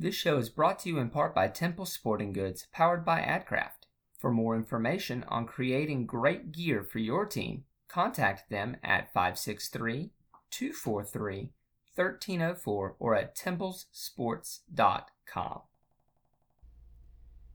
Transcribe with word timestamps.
This 0.00 0.14
show 0.14 0.38
is 0.38 0.48
brought 0.48 0.78
to 0.80 0.88
you 0.88 0.98
in 0.98 1.10
part 1.10 1.34
by 1.34 1.48
Temple 1.48 1.84
Sporting 1.84 2.32
Goods, 2.32 2.68
powered 2.72 3.04
by 3.04 3.20
AdCraft. 3.20 3.88
For 4.16 4.30
more 4.30 4.54
information 4.54 5.24
on 5.26 5.44
creating 5.44 6.06
great 6.06 6.52
gear 6.52 6.84
for 6.84 7.00
your 7.00 7.26
team, 7.26 7.64
contact 7.88 8.48
them 8.48 8.76
at 8.84 9.12
563 9.12 10.12
243 10.52 11.50
1304 11.96 12.96
or 13.00 13.16
at 13.16 13.36
templesports.com. 13.36 15.62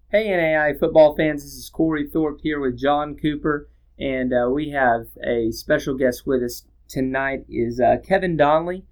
Hey, 0.09 0.35
NAI 0.35 0.73
football 0.77 1.15
fans, 1.15 1.43
this 1.43 1.53
is 1.53 1.69
Corey 1.69 2.09
Thorpe 2.09 2.41
here 2.43 2.59
with 2.59 2.77
John 2.77 3.15
Cooper, 3.15 3.69
and 3.97 4.33
uh, 4.33 4.49
we 4.51 4.71
have 4.71 5.05
a 5.25 5.49
special 5.51 5.95
guest 5.95 6.27
with 6.27 6.43
us 6.43 6.65
tonight 6.89 7.45
is 7.47 7.79
uh, 7.79 7.99
Kevin 8.05 8.35
Donley 8.35 8.83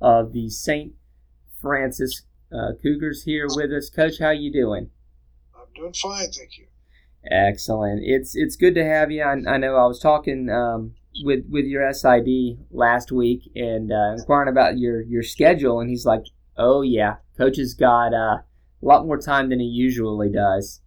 of 0.00 0.32
the 0.32 0.50
St. 0.50 0.94
Francis 1.62 2.22
uh, 2.52 2.72
Cougars 2.82 3.24
here 3.24 3.46
with 3.48 3.72
us. 3.72 3.90
Coach, 3.90 4.18
how 4.18 4.30
you 4.30 4.52
doing? 4.52 4.90
I'm 5.54 5.66
doing 5.74 5.92
fine, 5.92 6.30
thank 6.30 6.58
you. 6.58 6.66
Excellent. 7.30 8.00
It's 8.04 8.34
it's 8.34 8.56
good 8.56 8.74
to 8.76 8.84
have 8.84 9.10
you. 9.10 9.22
I, 9.22 9.32
I 9.32 9.58
know 9.58 9.76
I 9.76 9.86
was 9.86 9.98
talking 9.98 10.48
um, 10.48 10.94
with 11.24 11.44
with 11.50 11.66
your 11.66 11.92
SID 11.92 12.58
last 12.70 13.12
week 13.12 13.50
and 13.54 13.92
uh, 13.92 14.14
inquiring 14.16 14.48
about 14.48 14.78
your 14.78 15.02
your 15.02 15.22
schedule, 15.22 15.80
and 15.80 15.90
he's 15.90 16.06
like, 16.06 16.24
"Oh 16.56 16.82
yeah, 16.82 17.16
coach 17.36 17.58
has 17.58 17.74
got 17.74 18.14
uh, 18.14 18.38
a 18.38 18.44
lot 18.82 19.04
more 19.04 19.18
time 19.18 19.50
than 19.50 19.60
he 19.60 19.66
usually 19.66 20.30
does." 20.30 20.80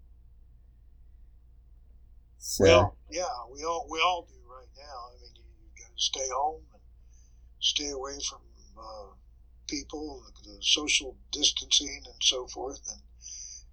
So. 2.38 2.64
Well, 2.64 2.98
yeah, 3.12 3.24
we 3.54 3.64
all 3.64 3.88
we 3.92 4.00
all 4.00 4.28
do 4.28 4.36
right 4.50 4.68
now. 4.78 5.10
I 5.10 5.22
mean, 5.22 5.32
you, 5.36 5.44
you 5.62 5.84
got 5.84 5.96
to 5.96 6.02
stay 6.02 6.28
home 6.34 6.62
and 6.74 6.82
stay 7.60 7.90
away 7.90 8.14
from 8.28 8.40
uh, 8.78 9.14
people, 9.72 10.22
the, 10.44 10.58
social 10.60 11.16
distancing, 11.32 12.04
and 12.06 12.22
so 12.22 12.46
forth, 12.48 12.82
and 12.92 13.02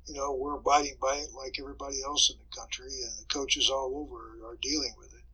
you 0.06 0.14
know, 0.14 0.32
we're 0.32 0.56
abiding 0.56 0.96
by 1.02 1.16
it 1.16 1.34
like 1.36 1.58
everybody 1.58 2.02
else 2.02 2.30
in 2.30 2.36
the 2.38 2.56
country, 2.56 2.86
and 2.86 3.12
the 3.18 3.27
coaches 3.28 3.68
all 3.68 3.92
over 3.94 4.48
are 4.48 4.56
dealing 4.62 4.94
with 4.96 5.12
it. 5.12 5.24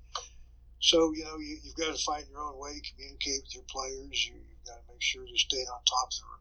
So, 0.80 1.12
you 1.12 1.24
know, 1.24 1.38
you, 1.38 1.58
have 1.64 1.76
got 1.76 1.96
to 1.96 2.04
find 2.04 2.24
your 2.28 2.40
own 2.40 2.58
way, 2.58 2.82
communicate 2.82 3.42
with 3.44 3.54
your 3.54 3.64
players. 3.70 4.26
You, 4.26 4.34
have 4.34 4.66
got 4.66 4.80
to 4.82 4.92
make 4.92 5.00
sure 5.00 5.24
they're 5.24 5.36
staying 5.36 5.66
on 5.68 5.80
top 5.84 6.08
of 6.08 6.18
their 6.18 6.40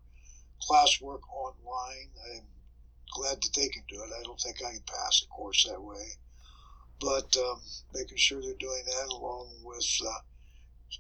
classwork 0.68 1.22
online. 1.32 2.10
I'm 2.34 2.48
glad 3.14 3.38
that 3.38 3.54
they 3.56 3.68
can 3.68 3.84
do 3.88 4.02
it. 4.04 4.10
I 4.18 4.24
don't 4.24 4.40
think 4.42 4.58
I 4.66 4.72
can 4.72 4.84
pass 4.88 5.24
a 5.24 5.28
course 5.28 5.66
that 5.70 5.82
way. 5.82 6.18
But 7.00 7.36
um, 7.38 7.62
making 7.94 8.18
sure 8.18 8.42
they're 8.42 8.60
doing 8.60 8.84
that 8.86 9.14
along 9.14 9.52
with 9.64 9.88
uh, 10.08 10.20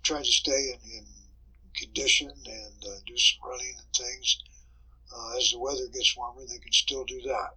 trying 0.03 0.23
to 0.23 0.29
stay 0.29 0.73
in, 0.73 0.79
in 0.97 1.05
condition 1.73 2.29
and 2.29 2.83
uh, 2.87 2.95
do 3.05 3.17
some 3.17 3.49
running 3.49 3.73
and 3.77 3.95
things 3.95 4.37
uh, 5.15 5.37
as 5.37 5.51
the 5.51 5.59
weather 5.59 5.87
gets 5.93 6.15
warmer, 6.17 6.41
they 6.41 6.57
can 6.57 6.71
still 6.71 7.03
do 7.05 7.21
that. 7.21 7.51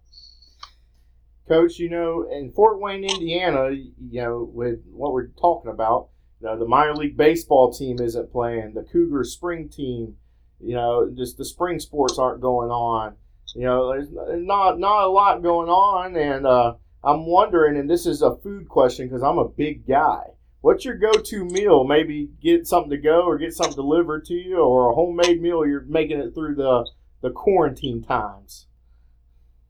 Coach, 1.47 1.79
you 1.79 1.89
know, 1.89 2.27
in 2.29 2.51
Fort 2.51 2.79
Wayne, 2.79 3.05
Indiana, 3.05 3.69
you 3.71 4.21
know, 4.21 4.49
with 4.53 4.79
what 4.91 5.13
we're 5.13 5.27
talking 5.27 5.71
about, 5.71 6.09
you 6.41 6.47
know, 6.47 6.59
the 6.59 6.65
minor 6.65 6.93
league 6.93 7.17
baseball 7.17 7.71
team 7.73 7.99
isn't 8.01 8.31
playing, 8.31 8.73
the 8.73 8.83
Cougar 8.83 9.23
spring 9.23 9.69
team, 9.69 10.17
you 10.59 10.75
know, 10.75 11.09
just 11.15 11.37
the 11.37 11.45
spring 11.45 11.79
sports 11.79 12.19
aren't 12.19 12.41
going 12.41 12.69
on. 12.69 13.15
You 13.55 13.63
know, 13.63 13.91
there's 13.91 14.09
not 14.11 14.77
not 14.77 15.05
a 15.05 15.09
lot 15.09 15.41
going 15.41 15.69
on, 15.69 16.15
and 16.15 16.45
uh, 16.45 16.73
I'm 17.03 17.25
wondering, 17.25 17.77
and 17.77 17.89
this 17.89 18.05
is 18.05 18.21
a 18.21 18.35
food 18.35 18.67
question 18.67 19.07
because 19.07 19.23
I'm 19.23 19.37
a 19.37 19.47
big 19.47 19.87
guy. 19.87 20.23
What's 20.61 20.85
your 20.85 20.95
go-to 20.95 21.45
meal? 21.45 21.83
Maybe 21.83 22.29
get 22.41 22.67
something 22.67 22.89
to 22.89 22.97
go, 22.97 23.21
or 23.21 23.37
get 23.37 23.53
something 23.53 23.75
delivered 23.75 24.25
to 24.25 24.33
you, 24.33 24.57
or 24.57 24.89
a 24.89 24.95
homemade 24.95 25.41
meal. 25.41 25.65
You're 25.65 25.81
making 25.81 26.19
it 26.19 26.33
through 26.33 26.55
the 26.55 26.89
the 27.21 27.31
quarantine 27.31 28.03
times? 28.03 28.67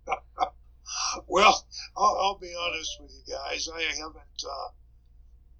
well, 1.28 1.66
I'll, 1.96 2.18
I'll, 2.22 2.38
be 2.38 2.54
honest 2.60 2.98
with 3.02 3.12
you 3.12 3.34
guys. 3.34 3.70
I 3.74 3.82
haven't 3.98 4.44
uh, 4.46 4.70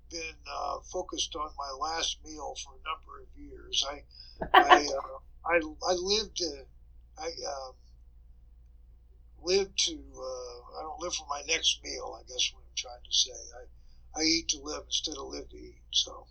been 0.10 0.36
uh, 0.50 0.80
focused 0.92 1.36
on 1.36 1.50
my 1.58 1.72
last 1.80 2.18
meal 2.26 2.56
for 2.64 2.74
a 2.74 2.82
number 2.88 3.22
of 3.22 3.28
years. 3.38 3.86
I 3.90 4.04
I 4.54 4.86
uh, 4.86 5.20
I, 5.46 5.62
I 5.90 5.94
lived 5.94 6.42
I 7.18 7.28
um, 7.28 7.74
live 9.44 9.76
to 9.76 9.94
uh, 9.94 10.80
I 10.80 10.82
don't 10.82 11.00
live 11.00 11.14
for 11.14 11.28
my 11.30 11.42
next 11.48 11.82
meal. 11.84 12.18
I 12.20 12.24
guess 12.28 12.52
what 12.54 12.62
I'm 12.62 12.76
trying 12.76 13.04
to 13.04 13.14
say. 13.14 13.32
I 13.32 13.66
I 14.18 14.24
eat 14.24 14.50
to 14.50 14.60
live 14.64 14.84
instead 14.86 15.16
of 15.18 15.28
live 15.28 15.50
to 15.50 15.58
eat. 15.58 15.82
So. 15.92 16.26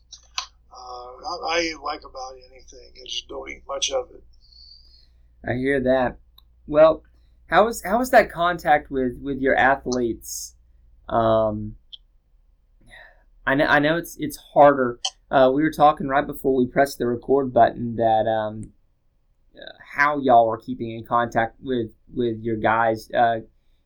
Uh, 0.76 1.46
I, 1.46 1.58
I 1.58 1.74
like 1.82 2.02
about 2.04 2.34
anything. 2.50 2.92
I 2.94 3.06
just 3.06 3.28
don't 3.28 3.50
eat 3.50 3.62
much 3.66 3.90
of 3.90 4.10
it. 4.10 4.22
I 5.48 5.54
hear 5.54 5.80
that. 5.80 6.18
Well, 6.66 7.02
how 7.46 7.64
was 7.64 7.82
how 7.84 7.98
was 7.98 8.10
that 8.10 8.30
contact 8.30 8.90
with 8.90 9.18
with 9.22 9.38
your 9.38 9.56
athletes? 9.56 10.54
Um, 11.08 11.76
I 13.46 13.54
know 13.54 13.66
I 13.66 13.78
know 13.78 13.96
it's 13.96 14.16
it's 14.18 14.36
harder. 14.36 15.00
Uh, 15.30 15.50
we 15.54 15.62
were 15.62 15.70
talking 15.70 16.08
right 16.08 16.26
before 16.26 16.54
we 16.54 16.66
pressed 16.66 16.98
the 16.98 17.06
record 17.06 17.52
button 17.52 17.96
that 17.96 18.26
um, 18.28 18.72
how 19.94 20.18
y'all 20.18 20.50
are 20.50 20.58
keeping 20.58 20.90
in 20.90 21.04
contact 21.04 21.56
with 21.62 21.90
with 22.12 22.38
your 22.42 22.56
guys. 22.56 23.10
Uh, 23.12 23.36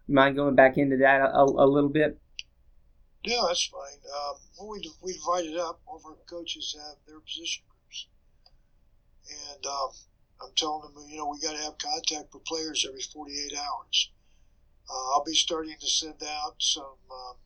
you 0.06 0.14
mind 0.14 0.36
going 0.36 0.54
back 0.54 0.78
into 0.78 0.96
that 0.98 1.20
a, 1.20 1.42
a 1.42 1.66
little 1.66 1.90
bit? 1.90 2.18
Yeah, 3.22 3.42
that's 3.46 3.66
fine. 3.66 4.00
Um, 4.06 4.36
well, 4.58 4.68
we 4.70 4.90
we 5.02 5.12
divided 5.12 5.56
up. 5.58 5.80
All 5.86 5.96
of 5.96 6.06
our 6.06 6.16
coaches 6.28 6.74
have 6.78 6.96
their 7.06 7.20
position 7.20 7.64
groups, 7.68 8.06
and 9.28 9.66
um, 9.66 9.90
I'm 10.42 10.52
telling 10.56 10.94
them, 10.94 11.04
you 11.06 11.18
know, 11.18 11.28
we 11.28 11.38
got 11.40 11.52
to 11.52 11.62
have 11.62 11.76
contact 11.76 12.32
with 12.32 12.44
players 12.44 12.86
every 12.88 13.02
48 13.02 13.52
hours. 13.58 14.10
Uh, 14.88 15.14
I'll 15.14 15.24
be 15.24 15.34
starting 15.34 15.76
to 15.78 15.86
send 15.86 16.22
out 16.22 16.54
some 16.58 16.82
um, 16.84 17.36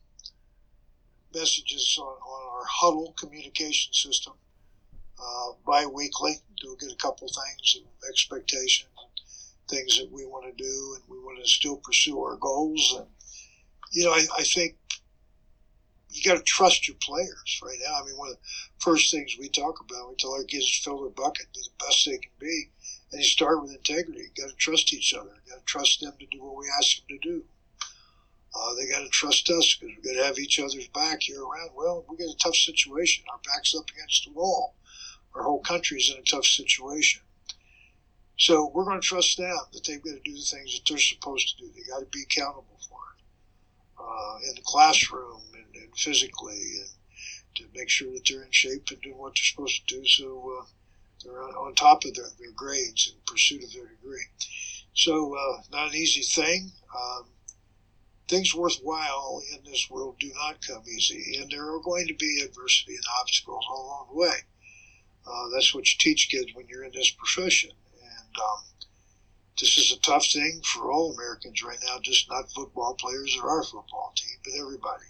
messages 1.35 1.99
on, 2.01 2.06
on, 2.06 2.56
our 2.56 2.65
huddle 2.67 3.12
communication 3.19 3.93
system 3.93 4.35
uh, 5.19 5.53
bi-weekly. 5.67 6.37
Do 6.62 6.77
get 6.81 6.93
a 6.93 6.97
couple 6.97 7.27
things 7.27 7.83
of 7.83 8.09
expectations 8.09 8.91
and 8.97 9.69
things 9.69 9.99
that 9.99 10.11
we 10.11 10.25
want 10.25 10.56
to 10.56 10.62
do, 10.65 10.97
and 10.97 11.03
we 11.09 11.19
want 11.19 11.45
to 11.45 11.51
still 11.51 11.79
pursue 11.79 12.19
our 12.21 12.37
goals. 12.37 12.95
And 12.97 13.09
you 13.93 14.05
know, 14.05 14.12
I, 14.12 14.25
I 14.39 14.43
think 14.45 14.77
you 16.14 16.22
got 16.22 16.38
to 16.38 16.44
trust 16.44 16.88
your 16.88 16.97
players 17.02 17.60
right 17.62 17.78
now. 17.84 18.00
I 18.00 18.06
mean, 18.06 18.16
one 18.16 18.28
of 18.28 18.34
the 18.34 18.41
first 18.78 19.10
things 19.10 19.36
we 19.38 19.48
talk 19.48 19.80
about, 19.80 20.08
we 20.08 20.16
tell 20.16 20.32
our 20.32 20.44
kids 20.44 20.78
to 20.78 20.82
fill 20.84 21.02
their 21.02 21.10
bucket, 21.10 21.47
be 21.52 21.60
the 21.60 21.84
best 21.84 22.06
they 22.06 22.19
can 22.19 22.32
be 22.38 22.70
and 23.14 23.22
you 23.22 23.28
start 23.28 23.62
with 23.62 23.72
integrity. 23.72 24.22
You 24.22 24.42
got 24.42 24.50
to 24.50 24.56
trust 24.56 24.92
each 24.92 25.14
other. 25.14 25.30
You 25.47 25.52
got 25.52 25.60
to 25.60 25.64
trust 25.64 26.00
them 26.00 26.12
to 26.19 26.26
do 26.26 26.42
what 26.42 26.56
we 26.56 26.66
ask 26.78 26.97
them 26.97 27.06
to 27.08 27.19
do. 27.19 27.44
Uh, 28.52 28.75
they 28.75 28.88
got 28.88 29.02
to 29.02 29.08
trust 29.08 29.48
us 29.50 29.76
because 29.76 29.97
we 29.97 30.02
got 30.02 30.19
to 30.19 30.26
have 30.26 30.38
each 30.38 30.58
other's 30.58 30.88
back 30.88 31.28
year 31.28 31.41
around. 31.41 31.70
Well, 31.76 32.04
we 32.08 32.16
got 32.16 32.34
a 32.34 32.38
tough 32.38 32.56
situation. 32.56 33.25
Our 33.31 33.38
back's 33.46 33.75
up 33.75 33.88
against 33.91 34.25
the 34.25 34.32
wall. 34.32 34.75
Our 35.34 35.44
whole 35.44 35.60
country's 35.60 36.10
in 36.10 36.19
a 36.19 36.22
tough 36.22 36.44
situation. 36.44 37.22
So 38.36 38.70
we're 38.75 38.84
going 38.84 39.00
to 39.00 39.06
trust 39.06 39.36
them 39.36 39.56
that 39.72 39.84
they've 39.84 40.02
got 40.02 40.14
to 40.14 40.20
do 40.25 40.34
the 40.34 40.41
things 40.41 40.75
that 40.75 40.82
they're 40.88 40.98
supposed 40.98 41.56
to 41.56 41.64
do. 41.64 41.70
They 41.72 41.82
got 41.88 42.00
to 42.00 42.06
be 42.06 42.22
accountable 42.22 42.78
for 42.88 42.98
it 43.14 44.02
uh, 44.02 44.38
in 44.48 44.54
the 44.56 44.62
classroom 44.64 45.41
and, 45.75 45.97
physically, 45.97 46.79
and 46.81 46.89
to 47.57 47.65
make 47.75 47.89
sure 47.89 48.12
that 48.12 48.23
they're 48.29 48.43
in 48.43 48.51
shape 48.51 48.89
and 48.91 49.01
doing 49.01 49.19
what 49.19 49.35
they're 49.35 49.45
supposed 49.45 49.87
to 49.89 49.97
do. 49.97 50.07
So. 50.07 50.59
Uh, 50.61 50.67
they're 51.25 51.43
on 51.43 51.75
top 51.75 52.05
of 52.05 52.15
their, 52.15 52.27
their 52.39 52.53
grades 52.55 53.11
in 53.11 53.15
pursuit 53.27 53.65
of 53.65 53.73
their 53.73 53.87
degree. 53.87 54.27
So, 54.93 55.35
uh, 55.35 55.62
not 55.73 55.89
an 55.89 55.95
easy 55.95 56.23
thing. 56.23 56.71
Um, 56.95 57.25
things 58.29 58.55
worthwhile 58.55 59.43
in 59.53 59.65
this 59.65 59.89
world 59.91 60.19
do 60.19 60.31
not 60.35 60.65
come 60.67 60.83
easy, 60.87 61.39
and 61.41 61.51
there 61.51 61.73
are 61.73 61.81
going 61.81 62.06
to 62.09 62.15
be 62.15 62.43
adversity 62.45 62.95
and 62.95 63.05
obstacles 63.21 63.65
all 63.69 63.87
along 63.87 64.06
the 64.11 64.21
way. 64.21 64.37
Uh, 65.27 65.49
that's 65.53 65.75
what 65.75 65.91
you 65.91 65.99
teach 65.99 66.29
kids 66.31 66.55
when 66.55 66.69
you're 66.69 66.85
in 66.85 66.93
this 66.93 67.11
profession. 67.11 67.71
And 68.03 68.37
um, 68.37 68.65
this 69.59 69.79
is 69.79 69.93
a 69.93 70.01
tough 70.01 70.27
thing 70.27 70.61
for 70.62 70.93
all 70.93 71.12
Americans 71.12 71.62
right 71.62 71.79
now, 71.87 71.99
just 72.03 72.31
not 72.31 72.50
football 72.53 72.94
players 72.94 73.37
or 73.43 73.49
our 73.49 73.62
football 73.62 74.12
team, 74.17 74.37
but 74.44 74.53
everybody. 74.61 75.06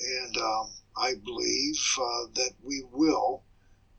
And 0.00 0.36
um, 0.36 0.70
I 0.96 1.14
believe 1.24 1.78
uh, 2.00 2.26
that 2.34 2.52
we 2.62 2.84
will 2.92 3.42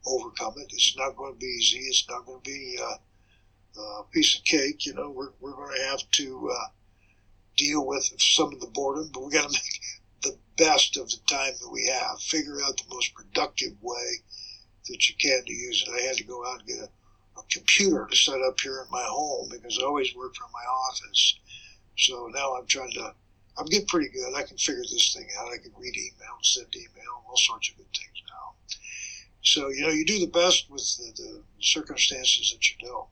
overcome 0.06 0.53
it. 0.57 0.71
It's 0.71 0.95
not 0.97 1.15
going 1.15 1.33
to 1.33 1.39
be 1.39 1.45
easy. 1.45 1.80
It's 1.80 2.07
not 2.09 2.25
going 2.25 2.42
to 2.42 2.50
be 2.50 2.77
uh, 2.81 3.81
a 3.81 4.03
piece 4.12 4.38
of 4.38 4.44
cake. 4.44 4.86
You 4.86 4.94
know, 4.94 5.09
we're, 5.09 5.31
we're 5.39 5.56
going 5.56 5.75
to 5.75 5.83
have 5.88 6.09
to 6.12 6.51
uh, 6.53 6.68
deal 7.57 7.86
with 7.86 8.03
some 8.19 8.53
of 8.53 8.59
the 8.59 8.68
boredom, 8.68 9.09
but 9.13 9.25
we 9.25 9.31
got 9.31 9.50
to 9.50 9.53
make 9.53 9.81
the 10.21 10.38
best 10.57 10.97
of 10.97 11.09
the 11.09 11.19
time 11.27 11.53
that 11.59 11.71
we 11.71 11.88
have. 11.88 12.19
Figure 12.21 12.62
out 12.63 12.77
the 12.77 12.94
most 12.94 13.13
productive 13.13 13.74
way 13.81 14.21
that 14.88 15.09
you 15.09 15.15
can 15.19 15.44
to 15.45 15.53
use 15.53 15.83
it. 15.86 15.92
I 15.92 16.07
had 16.07 16.18
to 16.18 16.24
go 16.24 16.45
out 16.45 16.59
and 16.59 16.68
get 16.68 16.80
a, 16.80 17.39
a 17.39 17.44
computer 17.51 18.07
to 18.09 18.15
set 18.15 18.42
up 18.42 18.59
here 18.59 18.81
in 18.81 18.92
my 18.92 19.03
home 19.03 19.50
because 19.51 19.77
I 19.81 19.86
always 19.86 20.15
work 20.15 20.36
from 20.36 20.50
my 20.53 20.65
office. 20.89 21.39
So 21.97 22.30
now 22.33 22.56
I'm 22.56 22.68
trying 22.68 22.92
to. 22.92 23.13
I'm 23.57 23.66
getting 23.66 23.88
pretty 23.88 24.10
good. 24.10 24.34
I 24.36 24.44
can 24.44 24.57
figure 24.57 24.84
this 24.84 25.13
thing 25.13 25.28
out. 25.40 25.48
I 25.48 25.57
can 25.57 25.72
read 25.78 25.96
email, 25.96 26.38
send 26.42 26.68
email, 26.75 27.24
all 27.28 27.38
sorts 27.38 27.69
of 27.69 27.78
good 27.78 27.86
things 27.86 28.24
now. 28.30 28.75
So, 29.42 29.69
you 29.69 29.81
know, 29.81 29.90
you 29.90 30.06
do 30.06 30.19
the 30.19 30.28
best 30.28 30.69
with 30.69 30.84
the, 30.98 31.22
the 31.22 31.42
circumstances 31.60 32.52
that 32.52 32.69
you 32.69 32.88
know. 32.88 33.07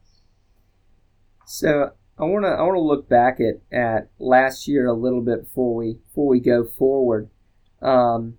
So, 1.45 1.92
I 2.18 2.25
want 2.25 2.45
to 2.45 2.50
I 2.50 2.62
want 2.62 2.75
to 2.75 2.81
look 2.81 3.10
back 3.10 3.40
at, 3.40 3.62
at 3.75 4.10
last 4.19 4.68
year 4.68 4.86
a 4.86 4.94
little 4.94 5.22
bit 5.22 5.45
before 5.45 5.75
we 5.75 5.94
before 5.94 6.28
we 6.28 6.40
go 6.40 6.63
forward. 6.63 7.30
Um, 7.81 8.38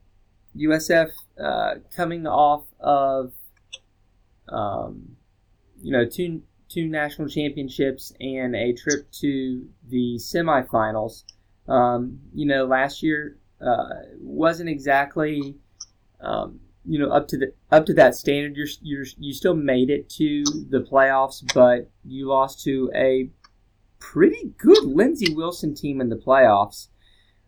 USF 0.57 1.11
uh, 1.41 1.75
coming 1.95 2.27
off 2.27 2.65
of 2.79 3.33
um, 4.49 5.17
you 5.83 5.91
know 5.91 6.05
two 6.07 6.43
two 6.69 6.87
national 6.87 7.29
championships 7.29 8.13
and 8.21 8.55
a 8.55 8.73
trip 8.75 9.11
to 9.21 9.69
the 9.89 10.19
semifinals. 10.19 11.25
Um, 11.69 12.21
you 12.35 12.47
know, 12.47 12.67
last 12.67 13.03
year 13.03 13.39
uh, 13.65 13.89
wasn't 14.19 14.69
exactly 14.69 15.57
um, 16.21 16.61
you 16.85 16.99
know 16.99 17.11
up 17.11 17.29
to 17.29 17.39
the 17.39 17.53
up 17.71 17.87
to 17.87 17.95
that 17.95 18.15
standard. 18.15 18.57
You're, 18.57 18.67
you're 18.83 19.07
you 19.19 19.33
still 19.33 19.55
made 19.55 19.91
it 19.91 20.09
to 20.11 20.45
the 20.45 20.87
playoffs, 20.91 21.43
but 21.55 21.91
you 22.05 22.29
lost 22.29 22.63
to 22.65 22.91
a 22.95 23.31
pretty 23.99 24.53
good 24.59 24.85
Lindsey 24.85 25.35
Wilson 25.35 25.75
team 25.75 26.01
in 26.01 26.11
the 26.11 26.17
playoffs. 26.17 26.89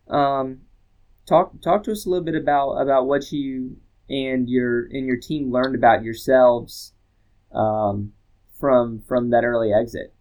Um, 0.07 0.61
talk 1.27 1.61
talk 1.61 1.83
to 1.83 1.91
us 1.91 2.05
a 2.05 2.09
little 2.09 2.25
bit 2.25 2.35
about 2.35 2.73
about 2.75 3.07
what 3.07 3.31
you 3.31 3.77
and 4.09 4.49
your 4.49 4.85
and 4.85 5.05
your 5.05 5.17
team 5.17 5.51
learned 5.51 5.75
about 5.75 6.03
yourselves 6.03 6.93
um, 7.51 8.13
from 8.59 9.01
from 9.07 9.29
that 9.29 9.43
early 9.43 9.71
exit. 9.71 10.13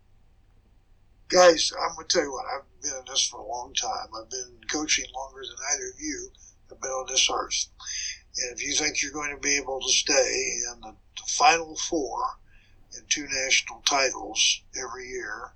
Guys, 1.28 1.72
I'm 1.72 1.96
gonna 1.96 2.06
tell 2.06 2.22
you 2.22 2.32
what. 2.32 2.46
I've 2.46 2.82
been 2.82 2.92
in 3.00 3.04
this 3.08 3.26
for 3.26 3.40
a 3.40 3.46
long 3.46 3.74
time. 3.74 4.08
I've 4.16 4.30
been 4.30 4.60
coaching 4.70 5.06
longer 5.12 5.42
than 5.42 5.56
either 5.74 5.88
of 5.88 6.00
you 6.00 6.30
have 6.68 6.80
been 6.80 6.90
on 6.90 7.06
this 7.08 7.28
earth. 7.28 7.66
And 8.38 8.56
if 8.56 8.64
you 8.64 8.72
think 8.74 9.02
you're 9.02 9.12
going 9.12 9.34
to 9.34 9.40
be 9.40 9.56
able 9.56 9.80
to 9.80 9.88
stay 9.88 10.60
in 10.72 10.80
the, 10.82 10.94
the 11.16 11.26
final 11.26 11.74
four 11.74 12.38
and 12.94 13.10
two 13.10 13.26
national 13.26 13.80
titles 13.80 14.62
every 14.80 15.08
year, 15.08 15.52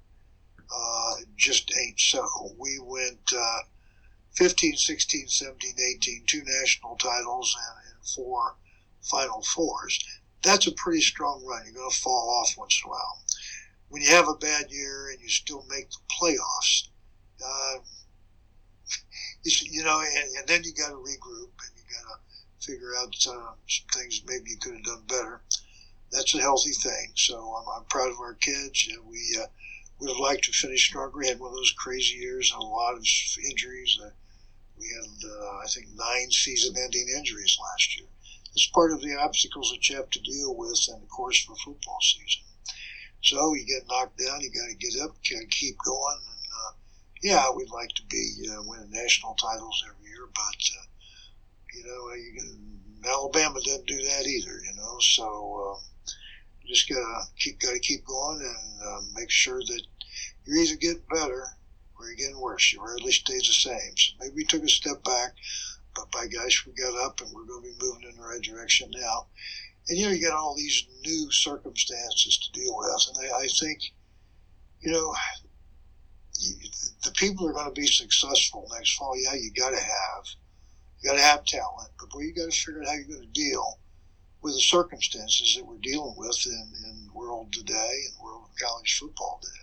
uh, 0.75 1.15
just 1.37 1.73
ain't 1.79 2.01
so. 2.01 2.27
We 2.59 2.81
went 2.81 3.33
uh, 3.37 3.61
15, 4.37 4.77
16, 4.77 5.29
17, 5.29 5.75
18, 5.99 6.25
two 6.27 6.43
national 6.45 6.97
titles 6.97 7.57
and, 7.57 7.95
and 7.95 8.09
four 8.09 8.57
Final 9.03 9.43
Fours. 9.43 10.05
That's 10.43 10.67
a 10.67 10.73
pretty 10.73 11.03
strong 11.03 11.45
run. 11.45 11.63
You're 11.65 11.75
going 11.75 11.91
to 11.91 11.97
fall 11.97 12.41
off 12.41 12.57
once 12.57 12.81
in 12.83 12.89
a 12.89 12.91
while. 12.91 13.19
When 13.91 14.03
you 14.03 14.11
have 14.11 14.29
a 14.29 14.35
bad 14.35 14.71
year 14.71 15.11
and 15.11 15.21
you 15.21 15.29
still 15.29 15.65
make 15.69 15.91
the 15.91 15.99
playoffs, 16.21 16.89
uh, 17.45 17.79
you 19.45 19.83
know, 19.83 20.01
and, 20.01 20.37
and, 20.39 20.47
then 20.47 20.63
you 20.63 20.73
got 20.73 20.91
to 20.91 20.95
regroup 20.95 21.51
and 21.59 21.75
you 21.77 21.83
got 21.91 22.07
to 22.07 22.67
figure 22.67 22.93
out 22.97 23.15
uh, 23.29 23.53
some 23.67 23.87
things 23.93 24.23
maybe 24.27 24.51
you 24.51 24.59
could 24.59 24.75
have 24.75 24.85
done 24.85 25.03
better. 25.09 25.41
That's 26.13 26.35
a 26.35 26.41
healthy 26.41 26.71
thing. 26.71 27.13
So 27.17 27.37
I'm, 27.37 27.81
I'm 27.81 27.85
proud 27.87 28.11
of 28.11 28.21
our 28.21 28.35
kids. 28.35 28.89
we 29.09 29.39
uh, 29.43 29.47
would 29.99 30.11
have 30.11 30.21
liked 30.21 30.45
to 30.45 30.53
finish 30.53 30.87
stronger. 30.87 31.19
We 31.19 31.29
had 31.29 31.41
one 31.41 31.51
of 31.51 31.57
those 31.57 31.75
crazy 31.77 32.17
years, 32.17 32.53
a 32.55 32.63
lot 32.63 32.95
of 32.95 33.05
injuries. 33.51 33.99
Uh, 34.03 34.11
we 34.79 34.87
had, 34.87 35.31
uh, 35.31 35.59
I 35.65 35.67
think, 35.67 35.89
nine 35.95 36.31
season-ending 36.31 37.09
injuries 37.17 37.59
last 37.61 37.99
year. 37.99 38.09
It's 38.55 38.69
part 38.69 38.93
of 38.93 39.01
the 39.01 39.17
obstacles 39.17 39.71
that 39.73 39.89
you 39.89 39.97
have 39.97 40.11
to 40.11 40.21
deal 40.21 40.57
with 40.57 40.89
in 40.89 41.01
the 41.01 41.07
course 41.07 41.45
of 41.47 41.55
a 41.55 41.57
football 41.57 41.99
season. 42.01 42.43
So 43.23 43.55
you 43.55 43.65
get 43.67 43.87
knocked 43.89 44.19
down, 44.19 44.41
you 44.41 44.51
got 44.51 44.69
to 44.71 44.77
get 44.77 45.01
up, 45.03 45.15
got 45.29 45.41
to 45.41 45.47
keep 45.47 45.77
going. 45.85 46.19
And 46.19 46.47
uh, 46.49 46.73
yeah, 47.23 47.51
we'd 47.55 47.71
like 47.71 47.91
to 47.91 48.03
be 48.05 48.49
uh, 48.51 48.63
winning 48.65 48.91
national 48.91 49.35
titles 49.35 49.85
every 49.87 50.09
year, 50.09 50.29
but 50.35 50.61
uh, 50.79 50.87
you 51.75 51.85
know, 51.85 52.15
you 52.15 52.33
can, 52.39 53.11
Alabama 53.11 53.61
didn't 53.61 53.87
do 53.87 53.97
that 53.97 54.27
either. 54.27 54.61
You 54.65 54.75
know, 54.77 54.99
so 55.01 55.77
uh, 55.77 56.13
you 56.63 56.75
just 56.75 56.89
gotta 56.89 57.25
keep 57.39 57.61
got 57.61 57.73
to 57.73 57.79
keep 57.79 58.05
going 58.05 58.41
and 58.41 58.83
uh, 58.83 59.01
make 59.15 59.31
sure 59.31 59.61
that 59.61 59.83
you're 60.45 60.59
either 60.59 60.77
getting 60.77 61.03
better 61.13 61.45
or 61.99 62.07
you're 62.07 62.17
getting 62.17 62.41
worse. 62.41 62.73
You 62.73 62.85
rarely 62.85 63.13
stays 63.13 63.47
the 63.47 63.53
same. 63.53 63.97
So 63.97 64.15
maybe 64.21 64.35
we 64.37 64.45
took 64.45 64.65
a 64.65 64.69
step 64.69 65.05
back, 65.05 65.35
but 65.95 66.11
by 66.11 66.27
gosh, 66.27 66.67
we 66.67 66.73
got 66.73 66.99
up 67.05 67.21
and 67.21 67.31
we're 67.33 67.45
going 67.45 67.63
to 67.63 67.69
be 67.69 67.85
moving 67.85 68.09
in 68.09 68.17
the 68.17 68.27
right 68.27 68.43
direction 68.43 68.91
now. 68.95 69.27
And 69.89 69.99
you 69.99 70.07
know, 70.07 70.13
you 70.13 70.29
got 70.29 70.37
all 70.39 70.55
these 70.57 70.87
new 71.05 71.31
circumstances 71.33 72.39
to 72.39 72.61
deal 72.61 72.77
with, 72.77 73.09
and 73.09 73.33
I, 73.33 73.39
I 73.39 73.47
think, 73.49 73.81
you 74.81 74.93
know, 74.93 75.15
the 77.05 77.11
people 77.13 77.49
are 77.49 77.53
going 77.53 77.73
to 77.75 77.81
be 77.81 77.87
successful 77.87 78.69
next 78.75 78.95
fall. 78.95 79.15
Yeah, 79.17 79.35
you 79.35 79.51
got 79.53 79.71
to 79.71 79.81
have, 79.81 80.25
you 81.01 81.11
got 81.11 81.17
to 81.17 81.23
have 81.23 81.45
talent, 81.45 81.91
but 81.99 82.11
boy, 82.11 82.21
you 82.21 82.35
got 82.35 82.51
to 82.51 82.57
figure 82.57 82.83
out 82.83 82.89
how 82.89 82.95
you're 82.95 83.05
going 83.05 83.23
to 83.23 83.27
deal 83.41 83.79
with 84.43 84.55
the 84.55 84.61
circumstances 84.61 85.57
that 85.57 85.67
we're 85.67 85.79
dealing 85.83 86.15
with 86.17 86.47
in, 86.47 86.73
in 86.87 87.09
world 87.15 87.53
today 87.53 88.03
and 88.09 88.25
world 88.25 88.45
of 88.45 88.57
college 88.69 88.99
football 88.99 89.41
today 89.43 89.55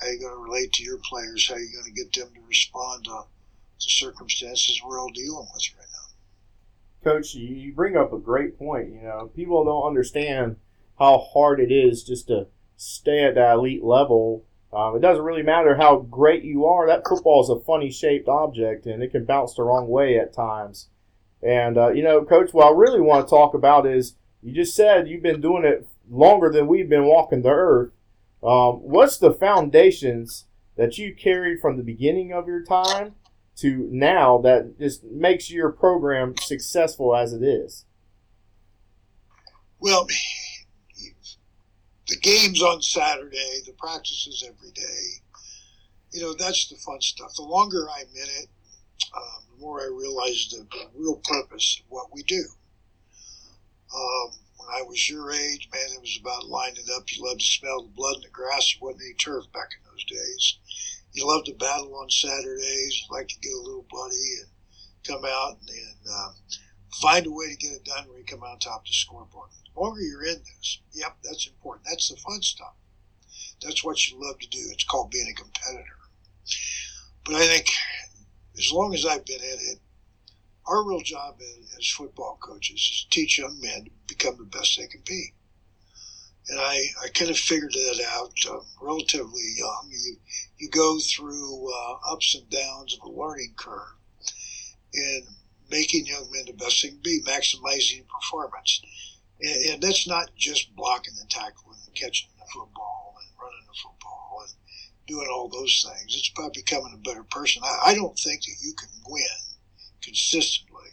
how 0.00 0.06
are 0.06 0.12
you 0.12 0.20
going 0.20 0.32
to 0.32 0.38
relate 0.38 0.72
to 0.74 0.84
your 0.84 0.98
players? 0.98 1.48
How 1.48 1.54
are 1.54 1.58
you 1.60 1.72
going 1.72 1.92
to 1.92 2.04
get 2.04 2.12
them 2.12 2.32
to 2.34 2.40
respond 2.48 3.04
to 3.04 3.10
the 3.10 3.90
circumstances 3.90 4.80
we're 4.84 5.00
all 5.00 5.10
dealing 5.10 5.48
with? 5.52 5.77
Coach, 7.04 7.34
you 7.34 7.72
bring 7.72 7.96
up 7.96 8.12
a 8.12 8.18
great 8.18 8.58
point. 8.58 8.92
You 8.92 9.02
know, 9.02 9.30
people 9.34 9.64
don't 9.64 9.86
understand 9.86 10.56
how 10.98 11.18
hard 11.18 11.60
it 11.60 11.72
is 11.72 12.02
just 12.02 12.28
to 12.28 12.46
stay 12.76 13.24
at 13.24 13.36
that 13.36 13.54
elite 13.54 13.84
level. 13.84 14.44
Um, 14.72 14.96
it 14.96 15.00
doesn't 15.00 15.24
really 15.24 15.42
matter 15.42 15.76
how 15.76 16.00
great 16.00 16.44
you 16.44 16.66
are. 16.66 16.86
That 16.86 17.06
football 17.08 17.42
is 17.42 17.48
a 17.48 17.64
funny 17.64 17.90
shaped 17.90 18.28
object, 18.28 18.86
and 18.86 19.02
it 19.02 19.12
can 19.12 19.24
bounce 19.24 19.54
the 19.54 19.62
wrong 19.62 19.88
way 19.88 20.18
at 20.18 20.32
times. 20.32 20.88
And 21.42 21.78
uh, 21.78 21.90
you 21.90 22.02
know, 22.02 22.24
Coach, 22.24 22.52
what 22.52 22.66
I 22.66 22.76
really 22.76 23.00
want 23.00 23.26
to 23.26 23.30
talk 23.30 23.54
about 23.54 23.86
is 23.86 24.16
you 24.42 24.52
just 24.52 24.74
said 24.74 25.08
you've 25.08 25.22
been 25.22 25.40
doing 25.40 25.64
it 25.64 25.86
longer 26.10 26.50
than 26.50 26.66
we've 26.66 26.88
been 26.88 27.04
walking 27.04 27.42
the 27.42 27.50
earth. 27.50 27.92
Um, 28.42 28.82
what's 28.82 29.18
the 29.18 29.32
foundations 29.32 30.46
that 30.76 30.98
you 30.98 31.14
carried 31.14 31.60
from 31.60 31.76
the 31.76 31.82
beginning 31.82 32.32
of 32.32 32.46
your 32.46 32.62
time 32.62 33.14
to 33.58 33.88
now 33.90 34.38
that 34.38 34.78
just 34.78 35.04
makes 35.04 35.50
your 35.50 35.70
program 35.70 36.34
successful 36.40 37.14
as 37.14 37.32
it 37.32 37.42
is? 37.42 37.84
Well, 39.80 40.06
the 42.08 42.16
games 42.16 42.62
on 42.62 42.82
Saturday, 42.82 43.60
the 43.66 43.74
practices 43.78 44.44
every 44.46 44.70
day, 44.70 45.22
you 46.12 46.22
know, 46.22 46.34
that's 46.34 46.68
the 46.68 46.76
fun 46.76 47.00
stuff. 47.00 47.34
The 47.36 47.42
longer 47.42 47.86
I'm 47.90 48.06
in 48.06 48.28
it, 48.42 48.48
um, 49.14 49.44
the 49.52 49.60
more 49.60 49.80
I 49.80 49.86
realize 49.86 50.48
the, 50.50 50.66
the, 50.70 50.86
real 50.96 51.20
purpose 51.24 51.80
of 51.80 51.86
what 51.90 52.12
we 52.12 52.22
do. 52.22 52.44
Um, 53.94 54.30
when 54.56 54.68
I 54.74 54.82
was 54.82 55.08
your 55.08 55.32
age, 55.32 55.68
man, 55.72 55.84
it 55.94 56.00
was 56.00 56.18
about 56.20 56.48
lining 56.48 56.84
up. 56.96 57.04
You 57.12 57.26
loved 57.26 57.40
to 57.40 57.46
smell 57.46 57.82
the 57.82 57.88
blood 57.94 58.16
in 58.16 58.22
the 58.22 58.28
grass. 58.30 58.74
There 58.74 58.86
wasn't 58.86 59.04
any 59.04 59.14
turf 59.14 59.44
back 59.52 59.68
in 59.76 59.90
those 59.90 60.04
days. 60.04 60.58
You 61.18 61.26
loved 61.26 61.46
to 61.46 61.54
battle 61.54 61.96
on 61.96 62.08
Saturdays. 62.10 63.02
Liked 63.10 63.30
to 63.30 63.40
get 63.40 63.52
a 63.52 63.60
little 63.60 63.84
bloody 63.90 64.14
and 64.40 64.48
come 65.04 65.24
out 65.24 65.58
and, 65.66 66.14
um, 66.14 66.34
find 67.02 67.26
a 67.26 67.30
way 67.32 67.48
to 67.48 67.56
get 67.56 67.72
it 67.72 67.84
done 67.84 68.08
where 68.08 68.18
you 68.18 68.24
come 68.24 68.44
out 68.44 68.50
on 68.50 68.58
top 68.60 68.86
the 68.86 68.92
scoreboard. 68.92 69.50
The 69.74 69.80
longer 69.80 70.00
you're 70.00 70.24
in 70.24 70.38
this, 70.38 70.78
yep, 70.92 71.16
that's 71.24 71.48
important. 71.48 71.86
That's 71.90 72.08
the 72.08 72.16
fun 72.18 72.40
stuff. 72.40 72.74
That's 73.60 73.82
what 73.82 74.08
you 74.08 74.16
love 74.22 74.38
to 74.38 74.48
do. 74.48 74.60
It's 74.70 74.84
called 74.84 75.10
being 75.10 75.28
a 75.28 75.34
competitor. 75.34 75.98
But 77.24 77.34
I 77.34 77.46
think 77.48 77.66
as 78.56 78.70
long 78.70 78.94
as 78.94 79.04
I've 79.04 79.26
been 79.26 79.42
in 79.42 79.58
it, 79.72 79.80
our 80.68 80.86
real 80.86 81.02
job 81.02 81.40
as 81.76 81.88
football 81.88 82.38
coaches 82.40 82.78
is 82.78 83.02
to 83.02 83.10
teach 83.10 83.38
young 83.38 83.60
men 83.60 83.86
to 83.86 83.90
become 84.06 84.36
the 84.38 84.44
best 84.44 84.78
they 84.78 84.86
can 84.86 85.02
be. 85.04 85.32
And 86.48 86.58
I, 86.58 86.82
I 87.04 87.08
kind 87.08 87.30
of 87.30 87.38
figured 87.38 87.72
that 87.72 88.04
out 88.10 88.32
um, 88.50 88.64
relatively 88.80 89.54
young. 89.58 89.90
You, 89.90 90.16
you 90.56 90.70
go 90.70 90.98
through 90.98 91.70
uh, 91.72 92.12
ups 92.12 92.34
and 92.34 92.48
downs 92.48 92.96
of 92.96 93.06
a 93.06 93.12
learning 93.12 93.52
curve 93.56 93.94
in 94.94 95.22
making 95.70 96.06
young 96.06 96.30
men 96.32 96.46
the 96.46 96.54
best 96.54 96.82
they 96.82 96.88
can 96.88 97.00
be, 97.02 97.20
maximizing 97.26 98.06
performance. 98.08 98.80
And, 99.40 99.72
and 99.72 99.82
that's 99.82 100.08
not 100.08 100.30
just 100.36 100.74
blocking 100.74 101.14
and 101.20 101.28
tackling 101.28 101.78
and 101.86 101.94
catching 101.94 102.30
the 102.38 102.46
football 102.52 103.16
and 103.20 103.30
running 103.40 103.66
the 103.66 103.78
football 103.82 104.44
and 104.46 104.54
doing 105.06 105.28
all 105.30 105.48
those 105.48 105.84
things. 105.86 106.16
It's 106.16 106.32
about 106.36 106.54
becoming 106.54 106.94
a 106.94 107.08
better 107.08 107.24
person. 107.24 107.62
I, 107.62 107.90
I 107.90 107.94
don't 107.94 108.18
think 108.18 108.40
that 108.42 108.56
you 108.62 108.72
can 108.72 108.88
win 109.06 109.22
consistently 110.02 110.90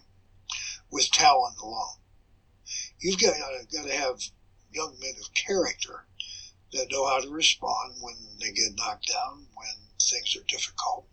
with 0.92 1.10
talent 1.12 1.56
alone. 1.64 2.00
You've 3.00 3.20
got, 3.20 3.36
got 3.74 3.86
to 3.86 3.94
have 3.94 4.20
young 4.76 4.96
men 5.02 5.14
of 5.20 5.34
character 5.34 6.06
that 6.74 6.92
know 6.92 7.08
how 7.08 7.20
to 7.20 7.30
respond 7.30 7.96
when 8.02 8.16
they 8.40 8.52
get 8.52 8.76
knocked 8.76 9.08
down, 9.08 9.46
when 9.56 9.68
things 10.02 10.36
are 10.36 10.44
difficult. 10.48 11.08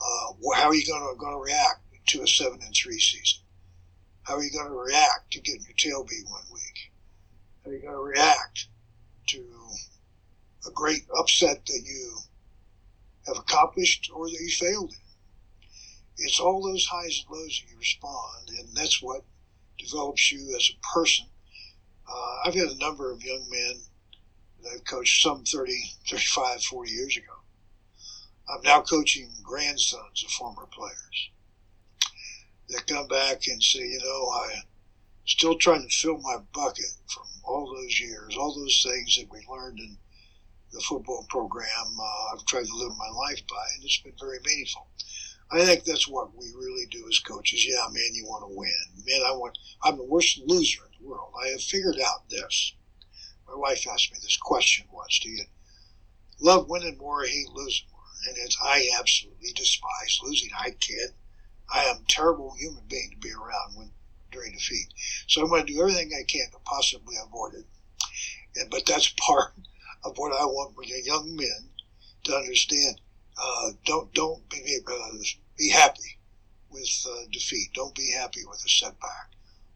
Uh, 0.00 0.32
how 0.54 0.68
are 0.68 0.74
you 0.74 0.86
going 0.86 1.16
to, 1.18 1.38
react 1.38 1.80
to 2.08 2.22
a 2.22 2.26
seven 2.26 2.60
and 2.62 2.74
three 2.74 2.98
season? 2.98 3.40
How 4.22 4.36
are 4.36 4.42
you 4.42 4.50
going 4.50 4.68
to 4.68 4.74
react 4.74 5.32
to 5.32 5.40
getting 5.40 5.62
your 5.62 5.76
tail 5.76 6.04
beat 6.04 6.28
one 6.28 6.42
week? 6.52 6.92
How 7.64 7.70
are 7.70 7.74
you 7.74 7.80
going 7.80 7.94
to 7.94 8.00
react 8.00 8.66
to 9.28 9.44
a 10.66 10.70
great 10.72 11.06
upset 11.18 11.64
that 11.64 11.82
you 11.84 12.18
have 13.26 13.38
accomplished 13.38 14.10
or 14.12 14.28
that 14.28 14.38
you 14.40 14.50
failed 14.50 14.90
in? 14.92 15.06
it's 16.18 16.40
all 16.40 16.62
those 16.62 16.86
highs 16.86 17.24
and 17.28 17.36
lows 17.36 17.60
that 17.60 17.70
you 17.70 17.78
respond, 17.78 18.48
and 18.58 18.68
that's 18.74 19.02
what 19.02 19.22
develops 19.78 20.32
you 20.32 20.54
as 20.56 20.70
a 20.70 20.94
person. 20.94 21.26
Uh, 22.08 22.36
I've 22.44 22.54
had 22.54 22.68
a 22.68 22.78
number 22.78 23.10
of 23.10 23.22
young 23.22 23.46
men 23.50 23.80
that 24.62 24.70
I've 24.74 24.84
coached 24.84 25.22
some 25.22 25.44
30, 25.44 25.72
35, 26.08 26.62
40 26.62 26.92
years 26.92 27.16
ago. 27.16 27.32
I'm 28.48 28.62
now 28.62 28.80
coaching 28.82 29.30
grandsons 29.42 30.24
of 30.24 30.30
former 30.30 30.66
players 30.66 31.30
that 32.68 32.86
come 32.86 33.08
back 33.08 33.42
and 33.48 33.62
say, 33.62 33.80
you 33.80 33.98
know, 33.98 34.28
I 34.30 34.62
still 35.26 35.58
trying 35.58 35.82
to 35.82 35.96
fill 35.96 36.18
my 36.18 36.36
bucket 36.52 36.84
from 37.08 37.24
all 37.44 37.74
those 37.74 38.00
years, 38.00 38.36
all 38.36 38.54
those 38.54 38.84
things 38.86 39.16
that 39.16 39.30
we 39.30 39.40
learned 39.50 39.78
in 39.78 39.96
the 40.72 40.80
football 40.80 41.26
program. 41.28 41.66
Uh, 42.00 42.34
I've 42.34 42.46
tried 42.46 42.66
to 42.66 42.76
live 42.76 42.92
my 42.96 43.08
life 43.08 43.40
by, 43.48 43.64
and 43.74 43.84
it's 43.84 43.98
been 43.98 44.12
very 44.20 44.38
meaningful. 44.44 44.86
I 45.50 45.64
think 45.64 45.84
that's 45.84 46.08
what 46.08 46.36
we 46.36 46.52
really 46.54 46.86
do 46.90 47.06
as 47.08 47.20
coaches. 47.20 47.64
Yeah, 47.66 47.86
man, 47.92 48.14
you 48.14 48.26
want 48.26 48.50
to 48.50 48.56
win. 48.56 49.04
Man, 49.06 49.22
I 49.26 49.32
want. 49.32 49.58
I'm 49.82 49.96
the 49.96 50.04
worst 50.04 50.40
loser 50.44 50.82
in 50.86 51.02
the 51.04 51.08
world. 51.08 51.32
I 51.40 51.48
have 51.48 51.62
figured 51.62 52.00
out 52.04 52.28
this. 52.28 52.74
My 53.46 53.54
wife 53.54 53.86
asked 53.86 54.12
me 54.12 54.18
this 54.20 54.36
question 54.36 54.86
once: 54.92 55.20
Do 55.20 55.30
you 55.30 55.44
love 56.40 56.68
winning 56.68 56.98
more 56.98 57.22
or 57.22 57.26
hate 57.26 57.48
losing 57.52 57.86
more? 57.92 58.00
And 58.28 58.36
it's 58.38 58.56
I 58.62 58.90
absolutely 58.98 59.52
despise 59.54 60.18
losing. 60.22 60.50
I 60.58 60.70
can't. 60.70 61.14
I 61.72 61.84
am 61.84 61.96
a 61.98 62.08
terrible 62.08 62.54
human 62.58 62.84
being 62.88 63.10
to 63.12 63.16
be 63.18 63.32
around 63.32 63.76
when 63.76 63.92
during 64.32 64.52
defeat. 64.52 64.92
So 65.28 65.42
I'm 65.42 65.48
going 65.48 65.66
to 65.66 65.72
do 65.72 65.80
everything 65.80 66.10
I 66.12 66.24
can 66.24 66.50
to 66.50 66.58
possibly 66.64 67.16
avoid 67.24 67.54
it. 67.54 67.66
And, 68.56 68.70
but 68.70 68.84
that's 68.86 69.08
part 69.16 69.54
of 70.04 70.18
what 70.18 70.32
I 70.32 70.44
want 70.44 70.76
with 70.76 70.88
young 70.88 71.36
men 71.36 71.70
to 72.24 72.36
understand 72.36 73.00
uh, 73.38 73.70
don't 73.84 74.12
don't 74.14 74.48
be 74.48 74.78
uh, 74.86 75.16
be 75.58 75.70
happy 75.70 76.18
with 76.70 77.06
uh, 77.08 77.24
defeat. 77.32 77.70
Don't 77.74 77.94
be 77.94 78.12
happy 78.12 78.40
with 78.48 78.62
a 78.64 78.68
setback. 78.68 79.30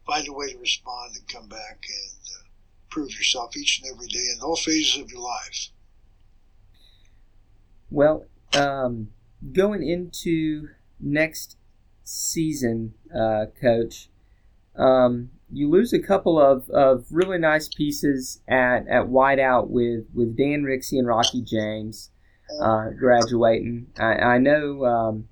Find 0.05 0.27
a 0.27 0.33
way 0.33 0.51
to 0.51 0.57
respond 0.57 1.15
and 1.15 1.27
come 1.27 1.47
back 1.47 1.83
and 1.87 2.19
uh, 2.37 2.43
prove 2.89 3.11
yourself 3.11 3.55
each 3.55 3.81
and 3.81 3.93
every 3.93 4.07
day 4.07 4.25
in 4.35 4.41
all 4.41 4.55
phases 4.55 5.01
of 5.01 5.11
your 5.11 5.21
life. 5.21 5.69
Well, 7.89 8.25
um, 8.53 9.09
going 9.51 9.87
into 9.87 10.69
next 10.99 11.57
season, 12.03 12.93
uh, 13.13 13.47
Coach, 13.59 14.09
um, 14.75 15.31
you 15.51 15.69
lose 15.69 15.91
a 15.93 15.99
couple 15.99 16.39
of, 16.39 16.69
of 16.69 17.05
really 17.11 17.37
nice 17.37 17.67
pieces 17.67 18.41
at, 18.47 18.87
at 18.87 19.07
wideout 19.07 19.67
with, 19.67 20.05
with 20.13 20.37
Dan 20.37 20.63
Rixey 20.63 20.97
and 20.97 21.07
Rocky 21.07 21.41
James 21.41 22.10
uh, 22.59 22.89
graduating. 22.89 23.87
I, 23.97 24.13
I 24.13 24.37
know, 24.37 24.85
um, 24.85 25.27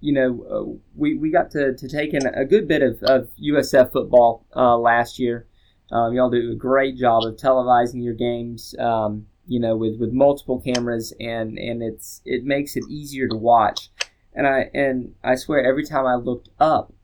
you 0.00 0.12
know, 0.12 0.46
uh, 0.50 0.80
we, 0.94 1.16
we 1.16 1.30
got 1.30 1.50
to, 1.52 1.74
to 1.74 1.88
take 1.88 2.14
in 2.14 2.26
a 2.26 2.44
good 2.44 2.66
bit 2.66 2.82
of, 2.82 3.02
of 3.02 3.28
USF 3.42 3.92
football 3.92 4.46
uh, 4.56 4.76
last 4.76 5.18
year. 5.18 5.46
Um, 5.90 6.14
y'all 6.14 6.30
do 6.30 6.52
a 6.52 6.54
great 6.56 6.96
job 6.96 7.24
of 7.24 7.36
televising 7.36 8.02
your 8.02 8.14
games, 8.14 8.74
um, 8.78 9.26
you 9.46 9.60
know, 9.60 9.76
with, 9.76 10.00
with 10.00 10.12
multiple 10.12 10.60
cameras, 10.60 11.12
and, 11.20 11.58
and 11.58 11.82
it's 11.82 12.22
it 12.24 12.44
makes 12.44 12.76
it 12.76 12.84
easier 12.88 13.28
to 13.28 13.36
watch. 13.36 13.90
And 14.34 14.46
I 14.46 14.70
and 14.72 15.14
I 15.22 15.34
swear, 15.34 15.62
every 15.62 15.84
time 15.84 16.06
I 16.06 16.14
looked 16.14 16.48
up, 16.58 16.94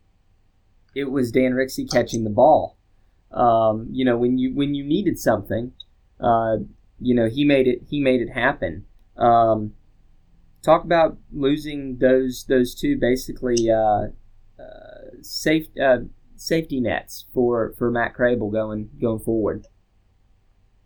it 0.94 1.10
was 1.10 1.30
Dan 1.30 1.52
Rixey 1.52 1.90
catching 1.90 2.24
the 2.24 2.30
ball. 2.30 2.78
Um, 3.30 3.88
you 3.92 4.04
know, 4.04 4.16
when 4.16 4.38
you 4.38 4.54
when 4.54 4.74
you 4.74 4.84
needed 4.84 5.18
something, 5.18 5.72
uh, 6.18 6.56
you 6.98 7.14
know, 7.14 7.28
he 7.28 7.44
made 7.44 7.66
it 7.66 7.82
he 7.88 8.00
made 8.00 8.22
it 8.22 8.30
happen. 8.30 8.86
Um, 9.18 9.74
talk 10.62 10.84
about 10.84 11.18
losing 11.32 11.98
those 11.98 12.44
those 12.44 12.74
two 12.74 12.96
basically 12.96 13.70
uh, 13.70 14.08
uh, 14.58 15.22
safe 15.22 15.68
uh, 15.80 15.98
safety 16.36 16.80
nets 16.80 17.26
for, 17.34 17.74
for 17.76 17.90
Matt 17.90 18.14
Crable 18.14 18.50
going 18.52 18.90
going 19.00 19.20
forward. 19.20 19.66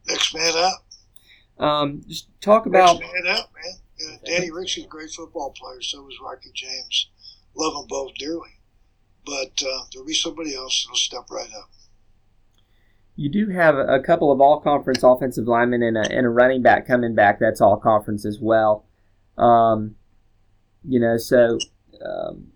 Next 0.08 0.34
man 0.34 0.52
up. 0.56 1.64
Um, 1.64 2.02
just 2.08 2.28
talk 2.40 2.66
about 2.66 3.00
Next 3.00 3.12
man 3.12 3.36
up, 3.36 3.50
man. 3.54 4.18
Danny 4.24 4.50
Rixey's 4.50 4.84
a 4.84 4.88
great 4.88 5.10
football 5.10 5.50
player. 5.50 5.80
So 5.80 6.02
was 6.02 6.18
Rocky 6.20 6.50
James. 6.54 7.08
Love 7.54 7.74
them 7.74 7.86
both 7.88 8.14
dearly. 8.14 8.58
But 9.24 9.62
uh, 9.62 9.82
there'll 9.92 10.06
be 10.06 10.14
somebody 10.14 10.56
else 10.56 10.84
that'll 10.84 10.96
step 10.96 11.30
right 11.30 11.50
up. 11.56 11.70
You 13.14 13.28
do 13.28 13.50
have 13.50 13.76
a 13.76 14.00
couple 14.00 14.32
of 14.32 14.40
all 14.40 14.60
conference 14.60 15.02
offensive 15.02 15.46
linemen 15.46 15.82
and 15.82 15.96
a, 15.96 16.10
and 16.10 16.26
a 16.26 16.30
running 16.30 16.62
back 16.62 16.86
coming 16.86 17.14
back 17.14 17.38
that's 17.38 17.60
all 17.60 17.76
conference 17.76 18.24
as 18.24 18.38
well. 18.40 18.86
Um, 19.36 19.96
you 20.82 20.98
know, 20.98 21.16
so 21.18 21.58
um, 22.04 22.48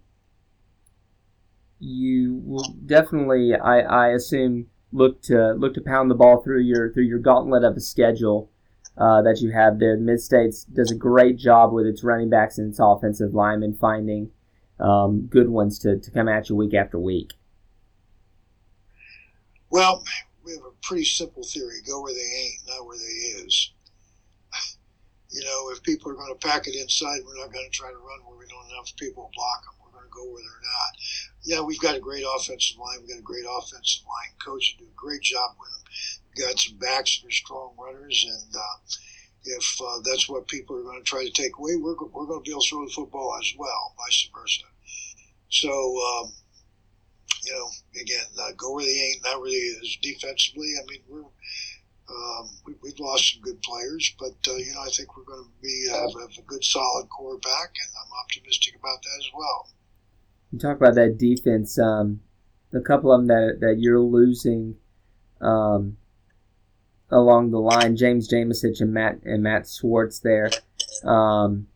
you 1.79 2.41
will 2.45 2.75
definitely, 2.87 3.55
I, 3.55 3.81
I 3.81 4.09
assume, 4.09 4.69
look 4.93 5.21
to 5.21 5.53
look 5.53 5.75
to 5.75 5.81
pound 5.81 6.11
the 6.11 6.15
ball 6.15 6.43
through 6.43 6.61
your 6.61 6.93
through 6.93 7.05
your 7.05 7.19
gauntlet 7.19 7.65
of 7.65 7.77
a 7.77 7.81
schedule 7.81 8.51
uh, 8.97 9.21
that 9.23 9.41
you 9.41 9.51
have 9.51 9.79
there. 9.79 9.97
Mid 9.97 10.21
States 10.21 10.65
does 10.65 10.91
a 10.91 10.95
great 10.95 11.37
job 11.37 11.73
with 11.73 11.87
its 11.87 12.03
running 12.03 12.31
backs 12.31 12.57
and 12.57 12.71
its 12.71 12.81
offensive 12.81 13.35
linemen 13.35 13.75
finding 13.75 14.31
um, 14.81 15.27
good 15.27 15.49
ones 15.49 15.79
to, 15.81 15.99
to 15.99 16.11
come 16.11 16.29
at 16.29 16.49
you 16.49 16.57
week 16.57 16.75
after 16.75 16.99
week. 16.99 17.35
Well, 19.71 20.03
we 20.47 20.53
have 20.55 20.65
a 20.65 20.79
pretty 20.83 21.05
simple 21.05 21.43
theory: 21.43 21.83
go 21.87 22.01
where 22.03 22.15
they 22.15 22.21
ain't, 22.21 22.61
not 22.69 22.87
where 22.87 22.99
they 22.99 23.43
is. 23.45 23.73
You 25.29 25.43
know, 25.43 25.71
if 25.75 25.83
people 25.83 26.13
are 26.13 26.15
going 26.15 26.33
to 26.33 26.47
pack 26.49 26.69
it 26.69 26.77
inside, 26.77 27.19
we're 27.27 27.37
not 27.37 27.53
going 27.53 27.69
to 27.69 27.77
try 27.77 27.91
to 27.91 27.99
run 27.99 28.25
where 28.25 28.39
we 28.39 28.47
don't 28.47 28.71
enough 28.71 28.95
people 28.97 29.27
to 29.27 29.35
block 29.35 29.65
them. 29.67 29.75
We're 29.83 29.99
going 29.99 30.09
to 30.09 30.15
go 30.15 30.23
where 30.23 30.41
they're 30.41 30.71
not. 30.71 30.93
Yeah, 31.43 31.61
we've 31.67 31.81
got 31.81 31.97
a 31.97 32.01
great 32.01 32.25
offensive 32.25 32.79
line. 32.79 32.99
We've 33.01 33.11
got 33.11 33.19
a 33.19 33.27
great 33.27 33.45
offensive 33.45 34.07
line 34.07 34.33
coach 34.39 34.77
who 34.79 34.87
do 34.87 34.91
a 34.91 34.95
great 34.95 35.23
job 35.23 35.59
with 35.59 35.69
them. 35.75 35.85
We've 36.31 36.47
got 36.47 36.59
some 36.59 36.79
backs 36.79 37.21
that 37.21 37.29
are 37.29 37.33
strong 37.33 37.75
runners, 37.77 38.25
and 38.25 38.55
uh, 38.55 38.77
if 39.45 39.81
uh, 39.83 39.99
that's 40.05 40.29
what 40.29 40.49
people 40.49 40.77
are 40.79 40.83
going 40.83 41.03
to 41.03 41.05
try 41.05 41.25
to 41.25 41.31
take 41.31 41.59
away, 41.59 41.75
we're, 41.77 41.99
we're 41.99 42.27
going 42.27 42.41
to 42.41 42.47
be 42.47 42.53
able 42.53 42.63
to 42.63 42.69
throw 42.69 42.85
the 42.87 42.93
football 42.95 43.37
as 43.39 43.53
well, 43.59 43.95
vice 43.99 44.31
versa. 44.33 44.65
So, 45.51 45.71
um, 45.71 46.33
you 47.47 47.53
know, 47.53 47.69
again, 48.01 48.25
go 48.57 48.75
where 48.75 48.85
they 48.85 48.91
ain't, 48.91 49.23
not 49.25 49.43
they 49.45 49.51
is. 49.51 49.99
Defensively, 50.03 50.73
I 50.83 50.91
mean, 50.91 51.01
we're 51.09 51.23
um, 52.09 52.51
we, 52.65 52.91
have 52.91 53.01
lost 53.01 53.33
some 53.33 53.43
good 53.43 53.61
players, 53.63 54.15
but 54.19 54.35
uh, 54.49 54.55
you 54.55 54.73
know, 54.75 54.83
I 54.83 54.91
think 54.91 55.17
we're 55.17 55.25
going 55.25 55.45
to 55.45 55.51
be 55.63 55.89
uh, 55.91 55.95
have, 55.95 56.11
have, 56.21 56.39
a 56.39 56.43
good, 56.47 56.63
solid 56.63 57.09
core 57.09 57.39
back, 57.39 57.75
and 57.75 57.91
I'm 58.01 58.25
optimistic 58.25 58.77
about 58.77 59.03
that 59.03 59.19
as 59.19 59.31
well. 59.37 59.69
You 60.53 60.59
talk 60.59 60.77
about 60.77 60.95
that 60.95 61.19
defense. 61.19 61.79
Um, 61.79 62.21
a 62.73 62.81
couple 62.81 63.13
of 63.13 63.21
them 63.21 63.29
that 63.29 63.59
that 63.61 63.77
you're 63.79 64.01
losing 64.01 64.77
um, 65.41 65.97
along 67.11 67.51
the 67.51 67.59
line, 67.59 67.97
James 67.97 68.29
Jamesich 68.29 68.81
and 68.81 68.93
Matt 68.93 69.23
and 69.25 69.43
Matt 69.43 69.67
Swartz 69.67 70.21
there. 70.21 70.51
Um, 71.05 71.67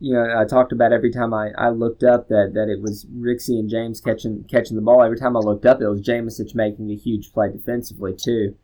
you 0.00 0.14
know, 0.14 0.38
I 0.38 0.44
talked 0.44 0.72
about 0.72 0.92
every 0.92 1.10
time 1.10 1.34
I, 1.34 1.50
I 1.58 1.70
looked 1.70 2.04
up 2.04 2.28
that, 2.28 2.52
that 2.54 2.68
it 2.68 2.80
was 2.80 3.04
Rixey 3.06 3.58
and 3.58 3.68
James 3.68 4.00
catching 4.00 4.44
catching 4.44 4.76
the 4.76 4.82
ball. 4.82 5.02
Every 5.02 5.18
time 5.18 5.36
I 5.36 5.40
looked 5.40 5.66
up, 5.66 5.80
it 5.80 5.88
was 5.88 6.02
Jamesich 6.02 6.54
making 6.54 6.90
a 6.90 6.94
huge 6.94 7.32
play 7.32 7.50
defensively 7.50 8.14
too. 8.14 8.54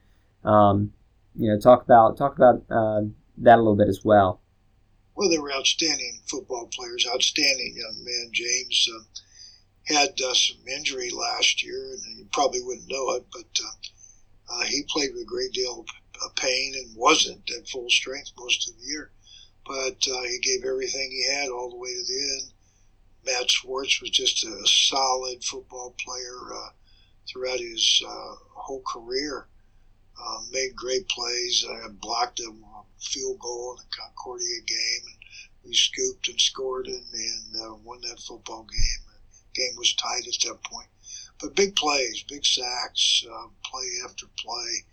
Um, 0.44 0.92
you 1.34 1.50
know, 1.50 1.58
talk 1.58 1.82
about 1.82 2.16
talk 2.16 2.36
about 2.36 2.62
uh, 2.70 3.02
that 3.38 3.56
a 3.56 3.62
little 3.62 3.76
bit 3.76 3.88
as 3.88 4.04
well. 4.04 4.40
Well, 5.16 5.28
they 5.28 5.38
were 5.38 5.52
outstanding 5.52 6.20
football 6.26 6.68
players, 6.72 7.06
outstanding 7.12 7.74
young 7.76 8.04
men. 8.04 8.30
James 8.32 8.88
uh, 8.94 9.94
had 9.94 10.10
uh, 10.10 10.34
some 10.34 10.58
injury 10.68 11.10
last 11.10 11.64
year, 11.64 11.92
and 11.92 12.18
you 12.18 12.26
probably 12.32 12.60
wouldn't 12.62 12.90
know 12.90 13.14
it, 13.14 13.24
but 13.32 13.60
uh, 13.64 14.54
uh, 14.54 14.64
he 14.64 14.84
played 14.88 15.10
with 15.12 15.22
a 15.22 15.26
great 15.26 15.52
deal 15.52 15.84
of 16.24 16.36
pain 16.36 16.74
and 16.76 16.96
wasn't 16.96 17.50
at 17.56 17.68
full 17.68 17.88
strength 17.90 18.30
most 18.38 18.68
of 18.68 18.76
the 18.78 18.86
year. 18.86 19.10
But 19.66 20.06
uh, 20.10 20.22
he 20.22 20.38
gave 20.42 20.64
everything 20.64 21.10
he 21.10 21.32
had 21.32 21.48
all 21.48 21.70
the 21.70 21.76
way 21.76 21.94
to 21.94 22.04
the 22.06 22.20
end. 22.20 22.52
Matt 23.24 23.50
Schwartz 23.50 24.00
was 24.00 24.10
just 24.10 24.44
a 24.44 24.66
solid 24.66 25.42
football 25.42 25.94
player 26.04 26.70
throughout 27.26 27.58
his 27.58 28.02
whole 28.54 28.82
career 28.82 29.48
uh, 30.22 30.40
made 30.52 30.76
great 30.76 31.08
plays. 31.08 31.64
I 31.68 31.88
blocked 31.88 32.40
a 32.40 32.52
field 33.00 33.38
goal 33.40 33.72
in 33.72 33.84
the 33.84 33.96
Concordia 33.96 34.60
game, 34.66 35.02
and 35.06 35.16
we 35.64 35.74
scooped 35.74 36.28
and 36.28 36.40
scored 36.40 36.86
and, 36.86 37.04
and 37.12 37.62
uh, 37.62 37.74
won 37.82 38.00
that 38.02 38.20
football 38.20 38.64
game. 38.64 39.16
Game 39.54 39.76
was 39.76 39.94
tight 39.94 40.26
at 40.26 40.48
that 40.48 40.62
point. 40.64 40.88
But 41.40 41.56
big 41.56 41.76
plays, 41.76 42.24
big 42.28 42.44
sacks, 42.46 43.24
uh, 43.28 43.48
play 43.64 43.86
after 44.04 44.26
play. 44.38 44.84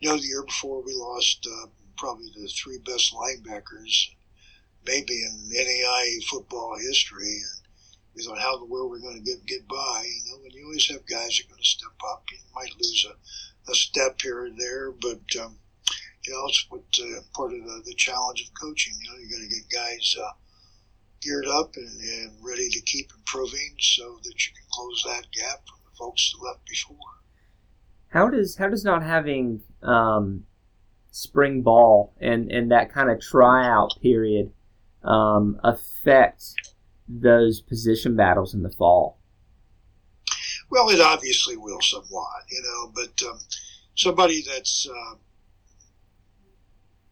You 0.00 0.10
know, 0.10 0.16
the 0.16 0.26
year 0.26 0.42
before 0.42 0.82
we 0.82 0.92
lost 0.94 1.46
uh, 1.46 1.66
probably 1.96 2.30
the 2.34 2.48
three 2.48 2.78
best 2.78 3.14
linebackers, 3.14 4.08
maybe 4.86 5.14
in 5.14 5.50
NAIA 5.50 6.24
football 6.24 6.76
history. 6.78 7.36
And 7.36 7.60
we 8.14 8.22
thought, 8.22 8.38
how 8.38 8.58
the 8.58 8.66
world 8.66 8.90
we're 8.90 9.00
going 9.00 9.22
to 9.22 9.30
get 9.30 9.44
get 9.46 9.66
by? 9.68 10.04
You 10.04 10.32
know, 10.32 10.44
and 10.44 10.52
you 10.52 10.64
always 10.64 10.88
have 10.88 11.06
guys 11.06 11.36
that 11.36 11.44
are 11.46 11.48
going 11.48 11.62
to 11.62 11.68
step 11.68 11.98
up. 12.12 12.24
You 12.30 12.38
might 12.54 12.74
lose 12.80 13.06
a 13.10 13.14
a 13.70 13.74
step 13.74 14.20
here 14.20 14.44
and 14.44 14.58
there, 14.60 14.92
but 14.92 15.22
um, 15.40 15.56
you 16.24 16.32
know 16.32 16.46
it's 16.46 16.66
what 16.68 16.82
uh, 17.00 17.20
part 17.34 17.52
of 17.52 17.60
the, 17.60 17.82
the 17.86 17.94
challenge 17.94 18.42
of 18.42 18.48
coaching. 18.60 18.94
You 19.00 19.10
know, 19.10 19.18
you 19.18 19.30
got 19.30 19.42
to 19.42 19.48
get 19.48 19.70
guys 19.72 20.16
uh, 20.20 20.32
geared 21.20 21.46
up 21.46 21.72
and, 21.76 22.00
and 22.00 22.32
ready 22.42 22.68
to 22.68 22.80
keep 22.82 23.10
improving 23.16 23.74
so 23.78 24.18
that 24.22 24.46
you 24.46 24.52
can 24.52 24.66
close 24.70 25.04
that 25.06 25.26
gap 25.32 25.60
from 25.66 25.78
the 25.84 25.96
folks 25.98 26.32
that 26.32 26.46
left 26.46 26.66
before. 26.66 26.96
How 28.08 28.28
does 28.28 28.56
how 28.56 28.68
does 28.68 28.84
not 28.84 29.02
having 29.02 29.62
um, 29.82 30.44
spring 31.14 31.62
ball 31.62 32.12
and, 32.20 32.50
and 32.50 32.72
that 32.72 32.92
kind 32.92 33.08
of 33.08 33.20
tryout 33.20 33.92
period 34.02 34.50
um, 35.04 35.60
affect 35.62 36.42
those 37.08 37.60
position 37.60 38.16
battles 38.16 38.52
in 38.52 38.62
the 38.62 38.70
fall? 38.70 39.20
Well, 40.70 40.90
it 40.90 41.00
obviously 41.00 41.56
will 41.56 41.80
somewhat, 41.80 42.42
you 42.50 42.60
know, 42.62 42.92
but 42.92 43.28
um, 43.28 43.38
somebody 43.94 44.42
that's 44.42 44.88
uh, 44.90 45.14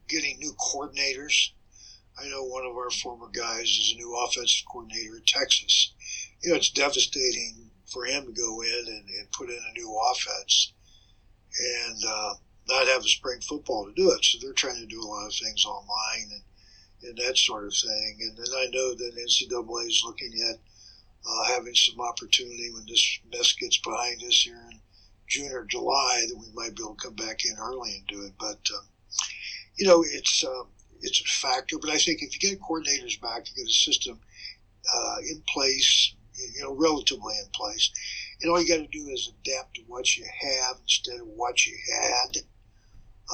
getting 0.09 0.37
new 0.39 0.53
coordinators. 0.55 1.51
I 2.21 2.29
know 2.29 2.43
one 2.43 2.67
of 2.67 2.75
our 2.77 2.91
former 2.91 3.29
guys 3.33 3.67
is 3.67 3.93
a 3.95 3.99
new 3.99 4.17
offensive 4.17 4.67
coordinator 4.69 5.17
in 5.17 5.23
Texas. 5.25 5.95
You 6.43 6.51
know, 6.51 6.57
it's 6.57 6.73
devastating 6.73 7.71
for 7.87 8.05
him 8.05 8.27
to 8.27 8.33
go 8.33 8.63
in 8.63 8.85
and, 8.89 9.09
and 9.09 9.31
put 9.31 9.49
in 9.49 9.61
a 9.61 9.79
new 9.79 9.97
offense 10.11 10.73
and 11.87 12.03
uh, 12.09 12.35
not 12.69 12.87
have 12.87 13.03
a 13.03 13.09
spring 13.09 13.41
football 13.41 13.87
to 13.87 13.93
do 13.95 14.11
it. 14.13 14.25
So 14.25 14.39
they're 14.41 14.53
trying 14.53 14.81
to 14.81 14.87
do 14.87 15.01
a 15.01 15.09
lot 15.09 15.27
of 15.27 15.35
things 15.35 15.65
online 15.65 16.31
and, 16.31 16.43
and 17.09 17.19
that 17.19 17.37
sort 17.37 17.65
of 17.67 17.75
thing. 17.75 18.19
And 18.21 18.37
then 18.37 18.55
I 18.57 18.67
know 18.73 18.95
that 18.95 19.17
NCAA 19.17 19.89
is 19.89 20.03
looking 20.05 20.33
at 20.51 20.59
uh, 21.29 21.45
having 21.45 21.75
some 21.75 22.01
opportunity 22.01 22.71
when 22.73 22.85
this 22.87 23.21
mess 23.33 23.53
gets 23.55 23.79
behind 23.79 24.23
us 24.25 24.43
here 24.43 24.61
in 24.71 24.81
June 25.29 25.53
or 25.53 25.65
July 25.65 26.25
that 26.29 26.37
we 26.37 26.47
might 26.55 26.75
be 26.77 26.83
able 26.83 26.95
to 26.95 27.03
come 27.03 27.15
back 27.15 27.45
in 27.45 27.57
early 27.59 27.97
and 27.97 28.07
do 28.07 28.25
it. 28.25 28.33
But 28.39 28.61
um, 28.75 28.87
you 29.77 29.87
know, 29.87 30.05
it's 30.07 30.45
um, 30.45 30.69
it's 31.01 31.21
a 31.21 31.25
factor. 31.25 31.79
But 31.81 31.91
I 31.91 31.99
think 31.99 32.23
if 32.23 32.35
you 32.35 32.51
get 32.51 32.61
coordinators 32.61 33.21
back, 33.21 33.47
you 33.49 33.57
get 33.57 33.71
a 33.71 33.73
system 33.73 34.21
uh, 34.95 35.17
in 35.29 35.43
place, 35.49 36.15
you 36.55 36.63
know, 36.63 36.75
relatively 36.75 37.35
in 37.43 37.49
place, 37.55 37.91
and 38.41 38.51
all 38.51 38.61
you 38.61 38.69
got 38.69 38.83
to 38.83 38.99
do 38.99 39.09
is 39.09 39.33
adapt 39.41 39.75
to 39.75 39.83
what 39.87 40.17
you 40.17 40.25
have 40.25 40.77
instead 40.83 41.21
of 41.21 41.27
what 41.29 41.67
you 41.67 41.77
had. 42.01 42.43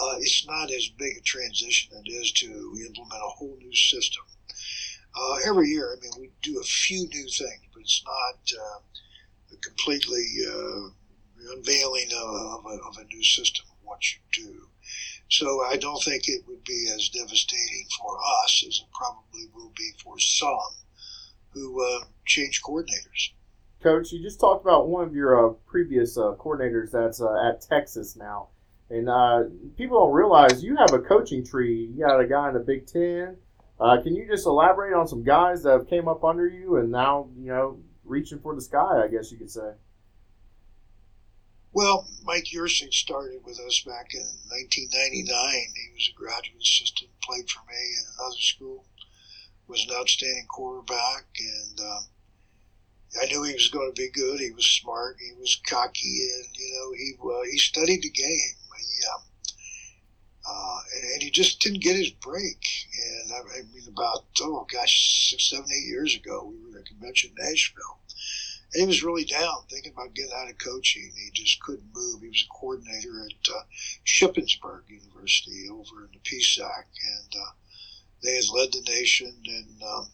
Uh, 0.01 0.17
it's 0.21 0.47
not 0.47 0.71
as 0.71 0.89
big 0.97 1.17
a 1.17 1.21
transition 1.23 1.91
it 2.05 2.11
is 2.11 2.31
to 2.33 2.47
implement 2.47 3.23
a 3.23 3.29
whole 3.29 3.57
new 3.59 3.75
system. 3.75 4.23
Uh, 5.19 5.39
every 5.47 5.69
year, 5.69 5.97
I 5.97 6.01
mean, 6.01 6.13
we 6.21 6.31
do 6.43 6.61
a 6.61 6.65
few 6.65 7.09
new 7.09 7.29
things, 7.29 7.63
but 7.73 7.81
it's 7.81 8.03
not 8.07 8.61
uh, 8.63 9.57
completely 9.63 10.27
uh, 10.47 10.89
unveiling 11.55 12.09
of, 12.17 12.29
of, 12.29 12.65
a, 12.67 12.75
of, 12.89 12.97
a, 12.99 13.05
new 13.13 13.25
system 13.25 13.67
of 13.71 13.77
what 13.83 14.01
you 14.13 14.45
do. 14.45 14.69
So 15.29 15.65
I 15.65 15.77
don't 15.77 16.03
think 16.03 16.29
it 16.29 16.45
would 16.47 16.63
be 16.65 16.89
as 16.95 17.09
devastating 17.09 17.87
for 17.99 18.17
us 18.45 18.65
as 18.67 18.81
it 18.81 18.87
probably 18.95 19.49
will 19.55 19.73
be 19.77 19.91
for 20.03 20.19
some 20.19 20.59
who 21.51 21.85
uh, 21.85 22.05
change 22.25 22.63
coordinators. 22.63 23.31
Coach, 23.83 24.13
you 24.13 24.23
just 24.23 24.41
talked 24.41 24.65
about 24.65 24.89
one 24.89 25.07
of 25.07 25.15
your 25.15 25.51
uh, 25.51 25.53
previous 25.67 26.17
uh, 26.17 26.35
coordinators 26.39 26.91
that's 26.91 27.21
uh, 27.21 27.49
at 27.49 27.61
Texas 27.61 28.17
now. 28.17 28.49
And 28.91 29.09
uh, 29.09 29.45
people 29.77 29.99
don't 29.99 30.15
realize 30.15 30.63
you 30.63 30.77
have 30.77 30.93
a 30.93 30.99
coaching 30.99 31.45
tree. 31.45 31.91
You 31.95 32.07
got 32.07 32.21
a 32.21 32.27
guy 32.27 32.49
in 32.49 32.55
the 32.55 32.61
Big 32.61 32.87
Ten. 32.87 33.37
Uh, 33.79 34.01
can 34.03 34.17
you 34.17 34.27
just 34.27 34.47
elaborate 34.47 34.95
on 34.95 35.07
some 35.07 35.23
guys 35.23 35.63
that 35.63 35.73
have 35.73 35.89
came 35.89 36.09
up 36.09 36.25
under 36.25 36.49
you 36.49 36.77
and 36.77 36.91
now, 36.91 37.29
you 37.39 37.47
know, 37.47 37.79
reaching 38.05 38.41
for 38.41 38.55
the 38.55 38.61
sky, 38.61 39.03
I 39.05 39.09
guess 39.09 39.31
you 39.31 39.39
could 39.39 39.51
say? 39.51 39.73
Well, 41.73 42.09
Mike 42.25 42.47
Yurcich 42.53 42.95
started 42.95 43.45
with 43.45 43.61
us 43.61 43.83
back 43.83 44.15
in 44.15 44.27
1999. 44.49 45.31
He 45.31 45.93
was 45.95 46.11
a 46.11 46.19
graduate 46.19 46.61
assistant, 46.61 47.11
played 47.23 47.49
for 47.49 47.61
me 47.69 47.77
in 47.77 48.05
another 48.19 48.41
school, 48.41 48.85
was 49.69 49.85
an 49.85 49.95
outstanding 49.95 50.47
quarterback, 50.49 51.27
and 51.39 51.81
um, 51.81 52.05
I 53.23 53.27
knew 53.27 53.45
he 53.45 53.53
was 53.53 53.69
going 53.69 53.93
to 53.93 54.01
be 54.01 54.11
good. 54.11 54.41
He 54.41 54.51
was 54.51 54.67
smart. 54.67 55.19
He 55.21 55.33
was 55.39 55.61
cocky, 55.69 56.19
and 56.35 56.57
you 56.57 56.73
know 56.75 56.93
he 56.93 57.15
uh, 57.23 57.45
he 57.53 57.59
studied 57.59 58.03
the 58.03 58.11
game. 58.11 58.58
He, 58.89 59.07
um, 59.15 59.23
uh, 60.49 60.79
and, 61.13 61.23
he 61.23 61.31
just 61.31 61.61
didn't 61.61 61.83
get 61.83 61.97
his 61.97 62.11
break. 62.11 62.65
And 63.23 63.33
I, 63.33 63.59
I, 63.59 63.63
mean, 63.73 63.87
about 63.89 64.25
oh 64.41 64.67
gosh, 64.73 65.31
six, 65.31 65.51
seven, 65.51 65.67
eight 65.71 65.89
years 65.89 66.17
ago, 66.17 66.51
we 66.51 66.59
were 66.63 66.79
at 66.79 66.85
a 66.85 66.89
convention 66.89 67.33
in 67.37 67.45
Nashville, 67.45 68.01
and 68.73 68.81
he 68.81 68.87
was 68.87 69.03
really 69.03 69.25
down, 69.25 69.65
thinking 69.71 69.93
about 69.93 70.15
getting 70.15 70.33
out 70.35 70.51
of 70.51 70.59
coaching. 70.59 71.11
He 71.15 71.31
just 71.33 71.61
couldn't 71.61 71.95
move. 71.95 72.23
He 72.23 72.29
was 72.29 72.47
a 72.47 72.59
coordinator 72.59 73.27
at 73.27 73.55
uh, 73.55 73.63
Shippensburg 74.07 74.89
University 74.89 75.69
over 75.71 76.05
in 76.05 76.11
the 76.13 76.21
PSAC, 76.21 76.85
and 77.05 77.33
uh, 77.41 77.51
they 78.23 78.35
had 78.37 78.49
led 78.49 78.73
the 78.73 78.83
nation 78.89 79.35
in 79.45 79.67
um, 79.87 80.09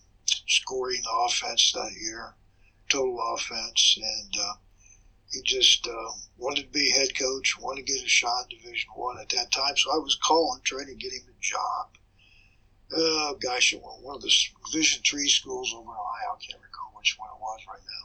scoring 0.49 1.03
offense 1.27 1.73
that 1.73 1.93
year, 2.01 2.35
total 2.89 3.21
offense, 3.35 3.99
and 4.03 4.35
uh, 4.41 4.55
he 5.33 5.43
just 5.43 5.87
uh, 5.87 6.11
wanted 6.39 6.63
to 6.63 6.73
be 6.73 6.91
head 6.91 7.17
coach, 7.19 7.59
wanted 7.59 7.87
to 7.87 7.93
get 7.93 8.05
a 8.05 8.09
shot 8.09 8.47
in 8.51 8.59
Division 8.59 8.91
One 8.95 9.19
at 9.21 9.29
that 9.31 9.51
time. 9.53 9.77
So 9.77 9.91
I 9.93 9.99
was 9.99 10.19
calling, 10.23 10.61
trying 10.65 10.87
to 10.87 10.95
get 10.95 11.13
him 11.13 11.27
a 11.29 11.41
job. 11.41 11.99
Oh 12.93 13.37
gosh, 13.43 13.75
one 13.75 14.17
of 14.17 14.23
the 14.23 14.33
Division 14.71 15.03
Three 15.05 15.29
schools 15.29 15.73
over 15.75 15.83
in 15.83 15.89
Ohio. 15.89 16.37
I 16.37 16.45
can't 16.45 16.63
recall 16.63 16.93
which 16.97 17.17
one 17.19 17.31
it 17.31 17.41
was 17.41 17.61
right 17.69 17.83
now 17.83 18.05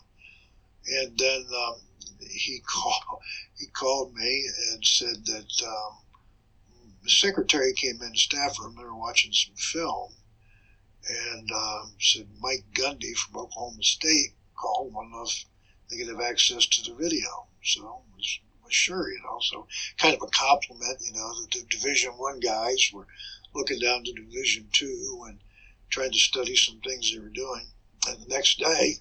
and 0.90 1.18
then 1.18 1.46
um, 1.56 1.76
he 2.30 2.60
called 2.66 3.22
he 3.58 3.68
called 3.68 4.14
me 4.16 4.46
and 4.72 4.86
said 4.86 5.26
that 5.26 5.68
um, 5.68 5.98
the 7.04 7.10
secretary 7.10 7.74
came 7.74 8.02
in 8.02 8.12
the 8.12 8.18
staff 8.18 8.58
room. 8.60 8.76
They 8.78 8.84
were 8.84 8.96
watching 8.96 9.32
some 9.32 9.56
film, 9.56 10.14
and 11.08 11.52
um, 11.52 11.94
said 12.00 12.28
Mike 12.40 12.66
Gundy 12.74 13.16
from 13.16 13.42
Oklahoma 13.42 13.84
State 13.84 14.36
called. 14.56 14.94
One 14.94 15.12
of 15.14 15.30
they 15.90 15.98
could 15.98 16.08
have 16.08 16.22
access 16.22 16.66
to 16.68 16.92
the 16.92 16.98
video, 16.98 17.48
so 17.64 18.02
was, 18.16 18.40
was 18.64 18.74
sure, 18.74 19.12
you 19.12 19.20
know. 19.24 19.40
So 19.42 19.68
kind 19.98 20.16
of 20.16 20.22
a 20.22 20.28
compliment, 20.28 21.00
you 21.06 21.14
know, 21.14 21.42
that 21.42 21.52
the 21.52 21.66
Division 21.70 22.12
One 22.12 22.40
guys 22.40 22.90
were 22.94 23.08
looking 23.56 23.80
down 23.80 24.04
to 24.04 24.14
Division 24.14 24.68
Two 24.72 25.24
and 25.28 25.40
trying 25.90 26.12
to 26.12 26.20
study 26.20 26.56
some 26.56 26.80
things 26.82 27.12
they 27.12 27.20
were 27.20 27.30
doing. 27.30 27.66
And 28.08 28.22
the 28.22 28.28
next 28.30 28.60
day, 28.60 28.96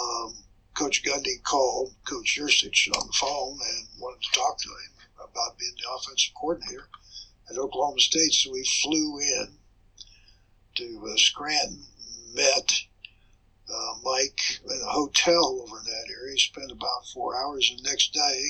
um, 0.00 0.34
Coach 0.74 1.04
Gundy 1.04 1.42
called 1.42 1.94
Coach 2.04 2.38
Yurcich 2.38 2.88
on 2.96 3.06
the 3.06 3.12
phone 3.12 3.58
and 3.60 3.88
wanted 4.00 4.22
to 4.22 4.32
talk 4.32 4.58
to 4.58 4.68
him 4.68 4.92
about 5.16 5.58
being 5.58 5.74
the 5.76 5.90
offensive 5.94 6.34
coordinator 6.34 6.88
at 7.50 7.58
Oklahoma 7.58 8.00
State. 8.00 8.32
So 8.32 8.52
we 8.52 8.64
flew 8.82 9.18
in 9.20 9.58
to 10.76 11.08
uh, 11.12 11.16
Scranton, 11.16 11.84
met 12.34 12.72
uh, 13.72 13.94
Mike 14.02 14.40
in 14.64 14.80
a 14.82 14.90
hotel 14.90 15.60
over 15.62 15.78
in 15.78 15.84
that 15.84 16.14
area. 16.20 16.36
Spent 16.38 16.70
about 16.70 17.06
four 17.12 17.36
hours. 17.36 17.72
The 17.76 17.88
next 17.88 18.12
day, 18.12 18.42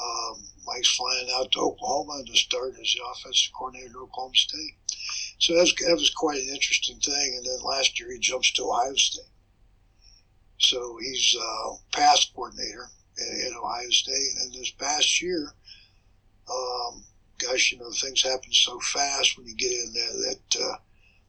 um, 0.00 0.44
Mike's 0.66 0.94
flying 0.96 1.28
out 1.36 1.50
to 1.52 1.60
Oklahoma 1.60 2.22
to 2.26 2.36
start 2.36 2.74
as 2.80 2.94
the 2.94 3.02
offensive 3.12 3.52
coordinator 3.52 3.90
at 3.90 4.02
Oklahoma 4.02 4.34
State. 4.34 4.76
So 5.38 5.54
that 5.54 5.60
was, 5.60 5.74
that 5.74 5.96
was 5.96 6.10
quite 6.10 6.40
an 6.40 6.48
interesting 6.48 6.98
thing. 7.00 7.34
And 7.36 7.46
then 7.46 7.64
last 7.64 7.98
year 7.98 8.12
he 8.12 8.18
jumps 8.18 8.52
to 8.52 8.64
Ohio 8.64 8.94
State. 8.94 9.24
So 10.58 10.98
he's 11.00 11.36
uh, 11.40 11.74
pass 11.92 12.30
coordinator 12.34 12.88
at, 13.18 13.46
at, 13.46 13.56
Ohio 13.56 13.90
State. 13.90 14.34
And 14.42 14.52
this 14.52 14.70
past 14.72 15.22
year, 15.22 15.52
um, 16.50 17.04
gosh, 17.38 17.72
you 17.72 17.78
know, 17.78 17.90
things 17.92 18.22
happen 18.22 18.52
so 18.52 18.78
fast 18.80 19.36
when 19.36 19.46
you 19.46 19.56
get 19.56 19.70
in 19.70 19.92
there 19.94 20.12
that 20.12 20.56
uh, 20.60 20.76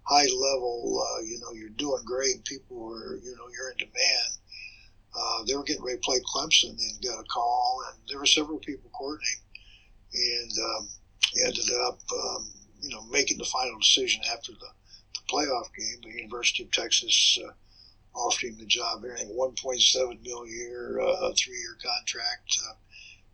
high 0.10 0.26
level, 0.26 1.06
uh, 1.06 1.22
you 1.22 1.40
know, 1.40 1.52
you're 1.54 1.70
doing 1.70 2.02
great. 2.04 2.44
People 2.46 2.92
are, 2.92 3.16
you 3.18 3.36
know, 3.38 3.46
you're 3.54 3.72
in 3.72 3.78
demand. 3.78 4.32
Uh, 5.16 5.44
they 5.48 5.56
were 5.56 5.64
getting 5.64 5.84
ready 5.84 5.98
to 5.98 6.04
play 6.04 6.20
Clemson 6.34 6.70
and 6.70 7.04
got 7.04 7.20
a 7.20 7.24
call, 7.24 7.84
and 7.88 8.00
there 8.08 8.20
were 8.20 8.26
several 8.26 8.60
people 8.60 8.90
coordinating, 8.94 9.44
and 10.14 10.52
um, 10.66 10.90
ended 11.46 11.66
up, 11.88 12.00
um, 12.12 12.52
you 12.82 12.90
know, 12.90 13.02
making 13.12 13.38
the 13.38 13.46
final 13.46 13.78
decision 13.80 14.22
after 14.32 14.52
the, 14.52 14.68
the 15.14 15.22
playoff 15.32 15.70
game. 15.78 16.02
The 16.04 16.22
University 16.22 16.64
of 16.64 16.72
Texas 16.72 17.38
uh, 17.44 17.52
offered 18.18 18.48
him 18.48 18.58
the 18.58 18.66
job. 18.66 19.04
Everything 19.04 19.30
1.7 19.30 20.24
mil 20.24 20.44
a 20.44 20.50
year, 20.50 21.00
uh, 21.00 21.32
three 21.38 21.58
year 21.58 21.78
contract. 21.84 22.58
Uh, 22.68 22.74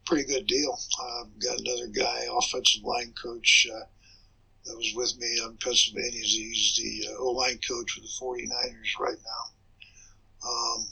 pretty 0.05 0.31
good 0.31 0.47
deal. 0.47 0.77
Uh, 1.01 1.23
got 1.43 1.59
another 1.59 1.87
guy, 1.87 2.25
offensive 2.37 2.83
line 2.83 3.13
coach, 3.21 3.67
uh, 3.73 3.85
that 4.65 4.77
was 4.77 4.93
with 4.95 5.17
me 5.19 5.39
on 5.43 5.57
Pennsylvania. 5.57 6.21
He's 6.21 6.75
the 6.77 7.09
uh, 7.11 7.17
O 7.19 7.31
line 7.31 7.59
coach 7.67 7.91
for 7.91 8.01
the 8.01 8.07
49ers 8.19 8.99
right 8.99 9.17
now. 9.23 10.49
Um, 10.49 10.87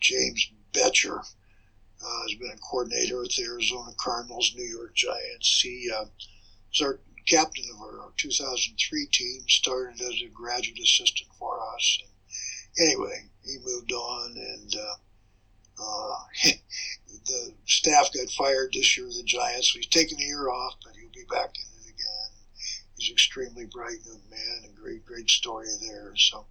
James 0.00 0.50
Bettcher 0.72 1.18
uh, 1.18 2.22
has 2.22 2.34
been 2.38 2.52
a 2.52 2.58
coordinator 2.58 3.20
with 3.20 3.34
the 3.34 3.44
Arizona 3.44 3.92
Cardinals, 3.98 4.52
New 4.54 4.64
York 4.64 4.94
Giants. 4.94 5.60
He 5.62 5.90
uh, 5.94 6.04
was 6.70 6.80
our 6.82 7.00
captain 7.26 7.64
of 7.74 7.80
our 7.80 8.12
2003 8.18 9.06
team, 9.12 9.44
started 9.48 10.00
as 10.00 10.20
a 10.22 10.28
graduate 10.28 10.78
assistant 10.78 11.30
for 11.38 11.58
us. 11.74 11.98
And, 12.02 12.88
anyway, 12.88 13.30
he 13.44 13.56
moved 13.64 13.92
on, 13.92 14.36
and 14.36 14.74
uh, 14.76 15.82
uh, 15.82 16.16
the 17.26 17.54
staff 17.66 18.10
got 18.12 18.28
fired 18.30 18.70
this 18.74 18.96
year. 18.96 19.06
The 19.06 19.22
Giants. 19.24 19.72
So 19.72 19.78
he's 19.78 19.86
taking 19.86 20.20
a 20.20 20.24
year 20.24 20.48
off, 20.50 20.74
but 20.84 20.94
he'll 20.96 21.08
be 21.10 21.24
back 21.30 21.54
in. 21.56 21.73
Extremely 23.10 23.66
bright 23.66 23.98
young 24.04 24.20
man, 24.30 24.64
and 24.64 24.76
great, 24.76 25.04
great 25.04 25.30
story 25.30 25.68
there. 25.80 26.14
So, 26.16 26.46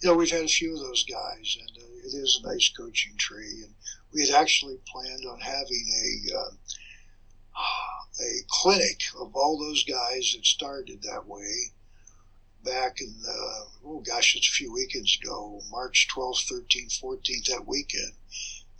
you 0.00 0.08
know, 0.08 0.16
we've 0.16 0.30
had 0.30 0.44
a 0.44 0.48
few 0.48 0.74
of 0.74 0.80
those 0.80 1.04
guys, 1.04 1.56
and 1.60 1.70
uh, 1.78 1.96
it 2.04 2.14
is 2.14 2.40
a 2.42 2.48
nice 2.48 2.70
coaching 2.76 3.16
tree. 3.16 3.62
And 3.64 3.74
we 4.12 4.26
had 4.26 4.34
actually 4.34 4.78
planned 4.86 5.24
on 5.26 5.40
having 5.40 5.86
a 6.04 6.38
uh, 6.38 6.50
a 8.20 8.44
clinic 8.48 9.00
of 9.20 9.34
all 9.34 9.58
those 9.58 9.84
guys 9.84 10.34
that 10.34 10.44
started 10.44 11.02
that 11.02 11.26
way 11.26 11.72
back 12.64 13.00
in, 13.00 13.14
uh, 13.28 13.64
oh 13.84 14.02
gosh, 14.06 14.34
it's 14.36 14.48
a 14.48 14.52
few 14.52 14.72
weekends 14.72 15.18
ago, 15.20 15.60
March 15.70 16.08
12th, 16.14 16.50
13th, 16.50 17.00
14th, 17.00 17.44
that 17.46 17.66
weekend 17.66 18.12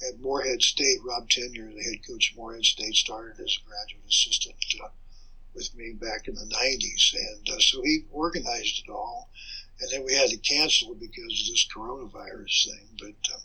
at 0.09 0.21
Morehead 0.21 0.63
State. 0.63 1.01
Rob 1.05 1.29
Tenyer, 1.29 1.75
the 1.75 1.83
head 1.83 2.01
coach 2.09 2.31
of 2.31 2.37
Morehead 2.37 2.65
State, 2.65 2.95
started 2.95 3.41
as 3.41 3.59
a 3.59 3.69
graduate 3.69 4.09
assistant 4.09 4.55
uh, 4.83 4.89
with 5.55 5.75
me 5.75 5.93
back 5.93 6.29
in 6.29 6.35
the 6.35 6.47
90s. 6.47 7.15
And 7.15 7.49
uh, 7.51 7.59
so 7.59 7.83
he 7.83 8.05
organized 8.11 8.83
it 8.85 8.91
all. 8.91 9.31
And 9.81 9.91
then 9.91 10.05
we 10.05 10.15
had 10.15 10.31
to 10.31 10.37
cancel 10.37 10.95
because 10.95 11.41
of 11.41 11.49
this 11.51 11.67
coronavirus 11.75 12.67
thing. 12.67 12.89
But 12.99 13.35
um, 13.35 13.41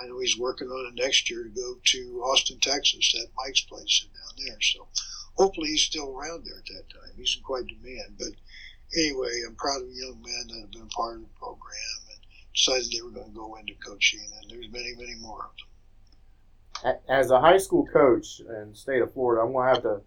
I 0.00 0.06
know 0.06 0.18
he's 0.20 0.38
working 0.38 0.68
on 0.68 0.92
it 0.92 1.00
next 1.00 1.30
year 1.30 1.44
to 1.44 1.50
go 1.50 1.76
to 1.82 2.22
Austin, 2.24 2.58
Texas, 2.60 3.14
at 3.20 3.30
Mike's 3.36 3.62
place 3.62 4.06
down 4.12 4.46
there. 4.46 4.60
So 4.60 4.88
hopefully 5.34 5.68
he's 5.68 5.82
still 5.82 6.10
around 6.10 6.44
there 6.44 6.58
at 6.58 6.66
that 6.66 6.90
time. 6.90 7.12
He's 7.16 7.36
in 7.36 7.42
quite 7.42 7.66
demand. 7.66 8.16
But 8.18 8.34
anyway, 8.96 9.42
I'm 9.46 9.54
proud 9.54 9.82
of 9.82 9.88
the 9.88 9.94
young 9.94 10.20
men 10.22 10.46
that 10.48 10.60
have 10.60 10.72
been 10.72 10.88
part 10.88 11.16
of 11.16 11.22
the 11.22 11.38
program 11.38 12.00
and 12.10 12.20
decided 12.54 12.90
they 12.90 13.02
were 13.02 13.10
going 13.10 13.30
to 13.30 13.38
go 13.38 13.54
into 13.56 13.74
coaching. 13.74 14.26
And 14.42 14.50
there's 14.50 14.72
many, 14.72 14.94
many 14.96 15.14
more 15.20 15.44
of 15.44 15.56
them 15.56 15.70
as 17.08 17.30
a 17.30 17.40
high 17.40 17.58
school 17.58 17.86
coach 17.86 18.40
in 18.40 18.70
the 18.70 18.76
state 18.76 19.02
of 19.02 19.12
Florida, 19.12 19.42
I'm 19.42 19.52
gonna 19.52 19.68
have 19.68 19.82
to 19.82 20.00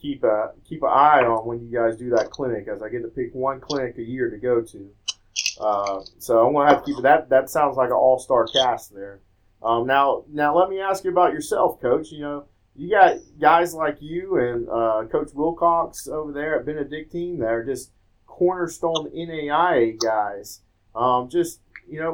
keep 0.00 0.24
a 0.24 0.52
keep 0.68 0.82
an 0.82 0.90
eye 0.90 1.24
on 1.24 1.46
when 1.46 1.60
you 1.64 1.70
guys 1.72 1.96
do 1.96 2.10
that 2.10 2.30
clinic, 2.30 2.68
as 2.68 2.82
I 2.82 2.88
get 2.88 3.02
to 3.02 3.08
pick 3.08 3.34
one 3.34 3.60
clinic 3.60 3.98
a 3.98 4.02
year 4.02 4.30
to 4.30 4.36
go 4.36 4.60
to. 4.60 4.90
Uh, 5.60 6.02
so 6.18 6.46
I'm 6.46 6.52
gonna 6.52 6.68
have 6.68 6.84
to 6.84 6.92
keep 6.92 7.02
that. 7.02 7.28
That 7.28 7.50
sounds 7.50 7.76
like 7.76 7.88
an 7.88 7.96
all 7.96 8.18
star 8.18 8.46
cast 8.46 8.94
there. 8.94 9.20
Um, 9.62 9.86
now, 9.86 10.24
now 10.32 10.56
let 10.56 10.68
me 10.68 10.80
ask 10.80 11.04
you 11.04 11.10
about 11.10 11.32
yourself, 11.32 11.80
Coach. 11.80 12.12
You 12.12 12.20
know, 12.20 12.44
you 12.74 12.90
got 12.90 13.16
guys 13.40 13.74
like 13.74 13.98
you 14.00 14.36
and 14.36 14.68
uh, 14.68 15.04
Coach 15.10 15.32
Wilcox 15.34 16.08
over 16.08 16.32
there 16.32 16.58
at 16.58 16.66
Benedictine 16.66 17.38
that 17.38 17.50
are 17.50 17.64
just 17.64 17.90
cornerstone 18.26 19.10
NAIA 19.10 19.98
guys. 19.98 20.60
Um, 20.94 21.28
just 21.28 21.60
you 21.88 22.00
know, 22.00 22.12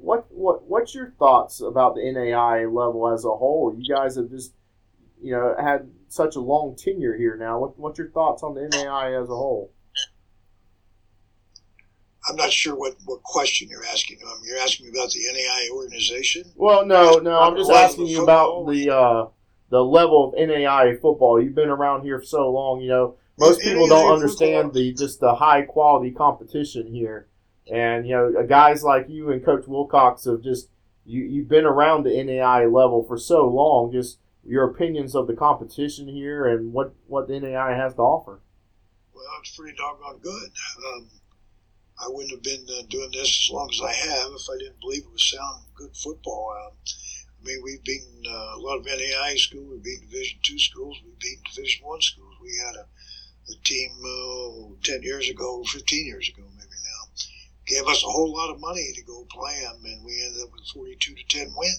what 0.00 0.26
what 0.30 0.64
what's 0.64 0.94
your 0.94 1.10
thoughts 1.18 1.60
about 1.60 1.94
the 1.94 2.00
NAIA 2.00 2.72
level 2.72 3.12
as 3.12 3.24
a 3.24 3.30
whole? 3.30 3.74
You 3.76 3.94
guys 3.94 4.16
have 4.16 4.30
just 4.30 4.54
you 5.20 5.32
know 5.32 5.54
had 5.58 5.90
such 6.14 6.36
a 6.36 6.40
long 6.40 6.76
tenure 6.76 7.16
here 7.16 7.36
now. 7.36 7.58
What 7.58 7.78
what's 7.78 7.98
your 7.98 8.10
thoughts 8.10 8.42
on 8.42 8.54
the 8.54 8.68
NAI 8.68 9.20
as 9.20 9.28
a 9.28 9.34
whole? 9.34 9.72
I'm 12.28 12.36
not 12.36 12.52
sure 12.52 12.74
what, 12.74 12.94
what 13.04 13.22
question 13.22 13.68
you're 13.68 13.84
asking. 13.84 14.18
Um, 14.26 14.40
you're 14.44 14.58
asking 14.58 14.86
me 14.86 14.92
about 14.92 15.10
the 15.10 15.20
NAI 15.30 15.68
organization. 15.74 16.44
Well, 16.56 16.86
no, 16.86 17.18
no, 17.18 17.38
I'm 17.38 17.54
just 17.54 17.70
asking 17.70 18.06
you 18.06 18.22
about 18.22 18.66
the 18.66 18.90
uh, 18.90 19.26
the 19.70 19.84
level 19.84 20.32
of 20.32 20.48
NAI 20.48 20.94
football. 21.02 21.42
You've 21.42 21.54
been 21.54 21.68
around 21.68 22.02
here 22.02 22.18
for 22.18 22.24
so 22.24 22.50
long. 22.50 22.80
You 22.80 22.88
know, 22.88 23.16
most 23.38 23.60
people 23.60 23.86
don't 23.88 24.12
understand 24.12 24.68
football. 24.68 24.82
the 24.82 24.92
just 24.94 25.20
the 25.20 25.34
high 25.34 25.62
quality 25.62 26.12
competition 26.12 26.86
here. 26.86 27.28
And 27.70 28.06
you 28.06 28.14
know, 28.14 28.46
guys 28.46 28.82
like 28.82 29.06
you 29.08 29.30
and 29.30 29.44
Coach 29.44 29.66
Wilcox 29.66 30.24
have 30.24 30.42
just 30.42 30.68
you 31.04 31.24
you've 31.24 31.48
been 31.48 31.64
around 31.64 32.04
the 32.04 32.22
NAI 32.22 32.66
level 32.66 33.04
for 33.04 33.18
so 33.18 33.46
long. 33.46 33.92
Just 33.92 34.18
your 34.46 34.64
opinions 34.64 35.14
of 35.14 35.26
the 35.26 35.34
competition 35.34 36.08
here 36.08 36.46
and 36.46 36.72
what 36.72 36.94
what 37.06 37.28
the 37.28 37.34
NAIA 37.34 37.76
has 37.76 37.94
to 37.94 38.02
offer. 38.02 38.40
Well, 39.14 39.24
it's 39.40 39.56
pretty 39.56 39.76
doggone 39.76 40.18
good. 40.18 40.50
Um, 40.86 41.10
I 41.98 42.08
wouldn't 42.08 42.32
have 42.32 42.42
been 42.42 42.66
uh, 42.68 42.82
doing 42.88 43.10
this 43.12 43.46
as 43.46 43.50
long 43.52 43.70
as 43.70 43.80
I 43.80 43.92
have 43.92 44.32
if 44.32 44.50
I 44.50 44.58
didn't 44.58 44.80
believe 44.80 45.04
it 45.04 45.12
was 45.12 45.30
sound, 45.30 45.64
good 45.74 45.96
football. 45.96 46.52
Um, 46.66 46.72
I 47.40 47.46
mean, 47.46 47.60
we've 47.62 47.84
beaten 47.84 48.22
uh, 48.26 48.56
a 48.56 48.58
lot 48.58 48.78
of 48.78 48.86
NAIA 48.86 49.38
schools. 49.38 49.68
We've 49.70 49.82
beaten 49.82 50.08
Division 50.08 50.40
two 50.42 50.58
schools. 50.58 50.98
We've 51.04 51.18
beaten 51.18 51.44
Division 51.54 51.86
one 51.86 52.00
schools. 52.00 52.34
We 52.42 52.58
had 52.58 52.74
a, 52.76 52.86
a 53.52 53.56
team 53.64 53.90
uh, 54.02 54.74
ten 54.82 55.02
years 55.02 55.28
ago, 55.30 55.62
fifteen 55.64 56.06
years 56.06 56.28
ago, 56.28 56.42
maybe 56.56 56.74
now, 56.82 57.12
gave 57.66 57.86
us 57.86 58.02
a 58.02 58.10
whole 58.10 58.32
lot 58.32 58.50
of 58.50 58.60
money 58.60 58.92
to 58.94 59.02
go 59.02 59.26
play 59.30 59.60
them, 59.62 59.80
and 59.84 60.04
we 60.04 60.22
ended 60.22 60.42
up 60.42 60.52
with 60.52 60.66
42 60.74 61.14
to 61.14 61.24
10 61.28 61.52
win. 61.56 61.74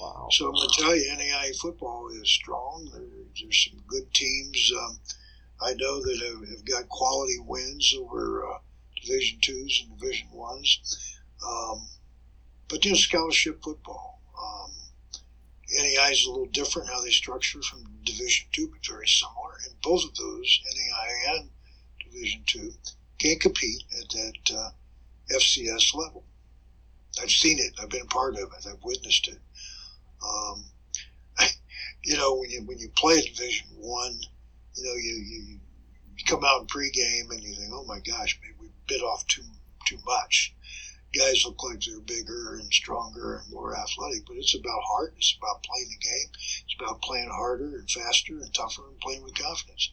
Wow. 0.00 0.28
So 0.30 0.48
I'm 0.48 0.54
going 0.54 0.68
to 0.68 0.80
tell 0.80 0.96
you, 0.96 1.10
NAIA 1.10 1.56
football 1.56 2.08
is 2.08 2.30
strong. 2.30 2.88
There's 2.92 3.68
some 3.70 3.82
good 3.86 4.12
teams 4.14 4.72
um, 4.78 5.00
I 5.60 5.74
know 5.74 6.00
that 6.00 6.20
have, 6.24 6.48
have, 6.50 6.64
got 6.64 6.88
quality 6.88 7.38
wins 7.40 7.92
over 7.98 8.46
uh, 8.46 8.58
Division 9.02 9.38
twos 9.40 9.84
and 9.84 9.98
Division 9.98 10.28
ones. 10.32 10.80
Um, 11.44 11.88
but 12.68 12.84
you 12.84 12.92
know, 12.92 12.96
scholarship 12.96 13.62
football. 13.62 14.20
Um, 14.38 14.72
is 15.70 16.24
a 16.24 16.30
little 16.30 16.46
different 16.46 16.88
how 16.88 17.02
they 17.02 17.10
structure 17.10 17.60
from 17.62 17.84
Division 18.04 18.46
two, 18.52 18.68
but 18.68 18.86
very 18.86 19.08
similar. 19.08 19.58
And 19.64 19.80
both 19.82 20.04
of 20.04 20.14
those, 20.14 20.60
NAIA 20.74 21.40
and 21.40 21.50
Division 22.04 22.42
two, 22.46 22.72
can't 23.18 23.40
compete 23.40 23.82
at 24.00 24.08
that 24.10 24.56
uh, 24.56 24.70
FCS 25.34 25.94
level. 25.94 26.24
I've 27.20 27.30
seen 27.30 27.58
it. 27.58 27.74
I've 27.82 27.90
been 27.90 28.02
a 28.02 28.06
part 28.06 28.34
of 28.34 28.52
it. 28.52 28.66
I've 28.66 28.82
witnessed 28.82 29.28
it. 29.28 29.38
Um, 30.22 30.64
you 32.04 32.16
know, 32.16 32.36
when 32.36 32.50
you 32.50 32.62
when 32.64 32.78
you 32.78 32.90
play 32.96 33.20
Division 33.20 33.68
One, 33.76 34.18
you 34.74 34.84
know, 34.84 34.94
you, 34.94 35.14
you 35.16 35.58
you 36.16 36.24
come 36.26 36.44
out 36.44 36.62
in 36.62 36.66
pregame 36.66 37.30
and 37.30 37.42
you 37.42 37.54
think, 37.54 37.72
oh 37.72 37.84
my 37.84 38.00
gosh, 38.00 38.38
maybe 38.42 38.54
we 38.60 38.68
bit 38.86 39.02
off 39.02 39.26
too 39.26 39.42
too 39.86 39.98
much. 40.04 40.54
Guys 41.16 41.42
look 41.46 41.62
like 41.64 41.80
they're 41.80 42.00
bigger 42.00 42.56
and 42.56 42.72
stronger 42.72 43.38
and 43.38 43.50
more 43.50 43.74
athletic, 43.74 44.26
but 44.26 44.36
it's 44.36 44.54
about 44.54 44.82
heart. 44.84 45.14
It's 45.16 45.34
about 45.40 45.62
playing 45.62 45.88
the 45.88 46.06
game. 46.06 46.28
It's 46.66 46.76
about 46.78 47.00
playing 47.00 47.30
harder 47.30 47.78
and 47.78 47.90
faster 47.90 48.34
and 48.34 48.52
tougher 48.52 48.82
and 48.88 49.00
playing 49.00 49.22
with 49.22 49.34
confidence. 49.34 49.90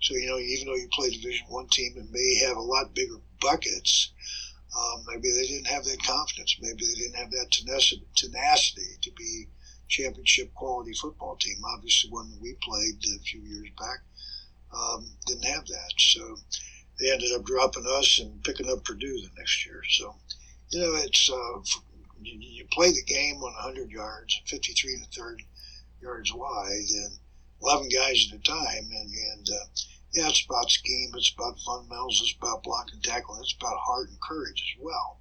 So 0.00 0.14
you 0.14 0.28
know, 0.28 0.38
even 0.38 0.66
though 0.66 0.76
you 0.76 0.88
play 0.92 1.10
Division 1.10 1.46
One 1.48 1.68
team 1.68 1.94
and 1.96 2.10
may 2.10 2.40
have 2.46 2.56
a 2.56 2.60
lot 2.60 2.94
bigger 2.94 3.20
buckets, 3.40 4.12
um, 4.74 5.04
maybe 5.06 5.30
they 5.30 5.46
didn't 5.46 5.68
have 5.68 5.84
that 5.84 6.02
confidence. 6.02 6.56
Maybe 6.60 6.86
they 6.86 7.00
didn't 7.00 7.16
have 7.16 7.30
that 7.30 7.50
tenacity, 7.50 8.96
to 9.02 9.12
be 9.12 9.46
championship 9.88 10.52
quality 10.54 10.92
football 10.94 11.36
team. 11.36 11.58
Obviously, 11.64 12.10
one 12.10 12.32
we 12.40 12.56
played 12.62 13.02
a 13.14 13.22
few 13.22 13.40
years 13.40 13.68
back 13.78 14.00
um, 14.72 15.06
didn't 15.26 15.44
have 15.44 15.66
that. 15.66 15.92
So 15.98 16.36
they 16.98 17.12
ended 17.12 17.32
up 17.32 17.44
dropping 17.44 17.86
us 17.86 18.18
and 18.20 18.42
picking 18.42 18.70
up 18.70 18.84
Purdue 18.84 19.20
the 19.20 19.30
next 19.36 19.64
year. 19.64 19.82
So, 19.88 20.14
you 20.70 20.80
know, 20.80 20.94
it's 20.96 21.30
uh, 21.30 21.80
you, 22.20 22.38
you 22.40 22.66
play 22.72 22.90
the 22.90 23.04
game 23.04 23.36
on 23.36 23.52
100 23.52 23.90
yards, 23.90 24.40
53 24.46 24.94
and 24.94 25.02
a 25.04 25.06
third 25.08 25.42
yards 26.00 26.32
wide, 26.32 26.90
and 26.90 27.18
11 27.62 27.88
guys 27.88 28.28
at 28.32 28.38
a 28.38 28.42
time, 28.42 28.88
and 28.90 29.10
and 29.32 29.48
uh, 29.50 29.64
yeah, 30.16 30.28
it's 30.28 30.44
about 30.46 30.70
scheme, 30.70 31.10
it's 31.14 31.34
about 31.36 31.60
fundamentals, 31.60 32.20
it's 32.22 32.34
about 32.40 32.62
blocking, 32.62 33.00
tackling, 33.02 33.40
it's 33.42 33.54
about 33.60 33.76
heart 33.76 34.08
and 34.08 34.18
courage 34.20 34.74
as 34.74 34.82
well. 34.82 35.18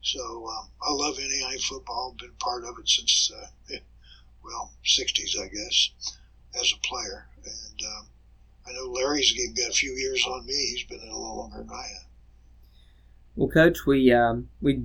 So 0.00 0.48
um, 0.48 0.68
I 0.80 0.92
love 0.92 1.18
NAI 1.18 1.58
football. 1.68 2.14
Been 2.18 2.30
part 2.38 2.62
of 2.64 2.76
it 2.78 2.88
since 2.88 3.32
uh, 3.36 3.76
well, 4.44 4.72
'60s, 4.84 5.38
I 5.40 5.48
guess, 5.48 5.90
as 6.58 6.72
a 6.72 6.86
player. 6.86 7.26
And 7.44 7.80
um, 7.82 8.06
I 8.68 8.72
know 8.72 8.92
Larry's 8.92 9.32
got 9.56 9.70
a 9.70 9.72
few 9.72 9.92
years 9.92 10.24
on 10.26 10.46
me. 10.46 10.54
He's 10.54 10.84
been 10.84 11.00
in 11.00 11.08
a 11.08 11.18
little 11.18 11.38
longer 11.38 11.58
than 11.58 11.70
I 11.70 11.82
have. 11.82 12.06
Well, 13.34 13.48
Coach, 13.48 13.86
we 13.86 14.12
um, 14.12 14.50
we 14.60 14.84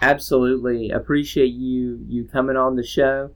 absolutely 0.00 0.90
appreciate 0.90 1.52
you 1.52 2.02
you 2.06 2.24
coming 2.24 2.56
on 2.56 2.76
the 2.76 2.84
show 2.84 3.32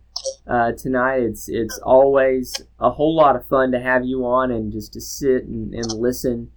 uh, 0.47 0.73
tonight. 0.73 1.23
It's 1.23 1.49
it's 1.49 1.79
always 1.79 2.63
a 2.79 2.91
whole 2.91 3.15
lot 3.15 3.37
of 3.37 3.47
fun 3.47 3.73
to 3.73 3.81
have 3.81 4.05
you 4.05 4.25
on 4.27 4.51
and 4.51 4.73
just 4.73 4.93
to 4.95 5.01
sit 5.01 5.45
and, 5.45 5.75
and 5.75 5.93
listen 5.93 6.51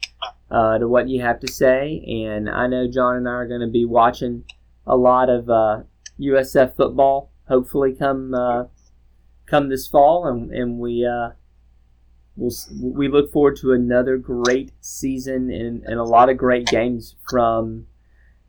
uh, 0.51 0.77
to 0.77 0.87
what 0.87 1.09
you 1.09 1.21
have 1.21 1.39
to 1.41 1.51
say. 1.51 2.03
And 2.07 2.49
I 2.49 2.67
know 2.67 2.87
John 2.87 3.15
and 3.15 3.27
I 3.27 3.33
are 3.33 3.47
going 3.47 3.61
to 3.61 3.67
be 3.67 3.85
watching 3.85 4.43
a 4.85 4.95
lot 4.95 5.29
of 5.29 5.49
uh, 5.49 5.83
USF 6.19 6.75
football. 6.75 7.31
Hopefully, 7.47 7.93
come 7.93 8.33
uh, 8.33 8.65
come 9.45 9.69
this 9.69 9.87
fall, 9.87 10.27
and 10.27 10.51
and 10.51 10.79
we 10.79 11.05
uh, 11.05 11.31
we'll, 12.35 12.53
we 12.79 13.07
look 13.07 13.31
forward 13.31 13.57
to 13.57 13.73
another 13.73 14.17
great 14.17 14.71
season 14.81 15.49
and, 15.49 15.83
and 15.83 15.99
a 15.99 16.03
lot 16.03 16.29
of 16.29 16.37
great 16.37 16.67
games 16.67 17.15
from 17.29 17.87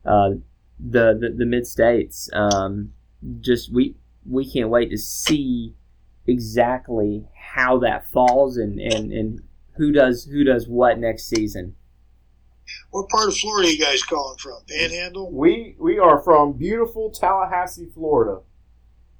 uh, 0.05 0.31
the, 0.79 1.17
the 1.19 1.33
the 1.37 1.45
mid 1.45 1.65
states. 1.65 2.29
Um, 2.33 2.93
just 3.41 3.73
we 3.73 3.95
we 4.29 4.49
can't 4.49 4.69
wait 4.69 4.89
to 4.91 4.97
see 4.97 5.75
exactly 6.27 7.25
how 7.35 7.79
that 7.79 8.05
falls 8.05 8.57
and, 8.57 8.79
and, 8.79 9.11
and 9.11 9.41
who 9.77 9.91
does 9.91 10.25
who 10.25 10.43
does 10.43 10.67
what 10.67 10.99
next 10.99 11.27
season. 11.27 11.75
What 12.91 13.09
part 13.09 13.29
of 13.29 13.37
Florida 13.37 13.67
are 13.67 13.71
you 13.71 13.79
guys 13.79 14.03
calling 14.03 14.37
from? 14.37 14.59
Panhandle? 14.67 15.31
We 15.31 15.75
we 15.79 15.97
are 15.97 16.21
from 16.21 16.53
beautiful 16.53 17.09
Tallahassee, 17.09 17.89
Florida. 17.93 18.41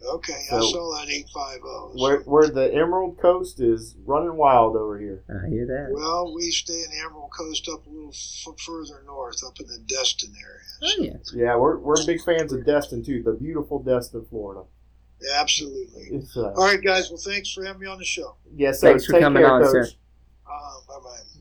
Okay, 0.02 0.46
so 0.50 0.58
I 0.58 0.60
saw 0.60 0.96
that 0.98 1.10
eight 1.10 1.28
five 1.34 1.56
zero. 1.56 1.64
Oh, 1.66 1.94
where 1.96 2.20
where 2.22 2.48
the 2.48 2.74
Emerald 2.74 3.18
Coast 3.20 3.60
is 3.60 3.96
running 4.06 4.38
wild 4.38 4.78
over 4.78 4.98
here. 4.98 5.24
I 5.30 5.50
hear 5.50 5.66
that. 5.66 5.90
Well, 5.92 6.34
we 6.34 6.52
stay 6.52 6.74
in 6.84 6.90
the 6.92 7.06
Emerald 7.06 7.32
Coast 7.38 7.68
up 7.68 7.86
a 7.86 7.90
little 7.90 8.14
f- 8.14 8.60
further 8.60 9.04
north, 9.06 9.44
up 9.46 9.60
in 9.60 9.68
the 9.68 9.80
Destin 9.88 10.34
area. 10.42 10.62
Oh 10.84 11.04
yeah. 11.04 11.44
Yeah, 11.44 11.56
we're 11.58 11.80
we're 11.80 12.06
big 12.06 12.22
fans 12.24 12.54
of 12.54 12.66
Destin 12.66 13.04
too. 13.04 13.24
The 13.24 13.34
beautiful 13.34 13.84
Destin, 13.84 14.26
Florida. 14.30 14.62
Yeah, 15.22 15.42
absolutely. 15.42 16.22
Uh, 16.36 16.42
All 16.54 16.66
right, 16.66 16.82
guys. 16.82 17.10
Well, 17.10 17.18
thanks 17.18 17.52
for 17.52 17.66
having 17.66 17.82
me 17.82 17.88
on 17.88 17.98
the 18.00 18.06
show. 18.06 18.36
Yes, 18.56 18.80
sir. 18.80 18.90
Thanks 18.90 19.06
for 19.06 19.14
Take 19.14 19.22
coming 19.22 19.44
care, 19.44 19.52
on, 19.52 19.64
Coach. 19.64 19.72
sir. 19.90 19.94
Uh, 20.50 20.72
bye 20.88 21.00
bye. 21.04 21.39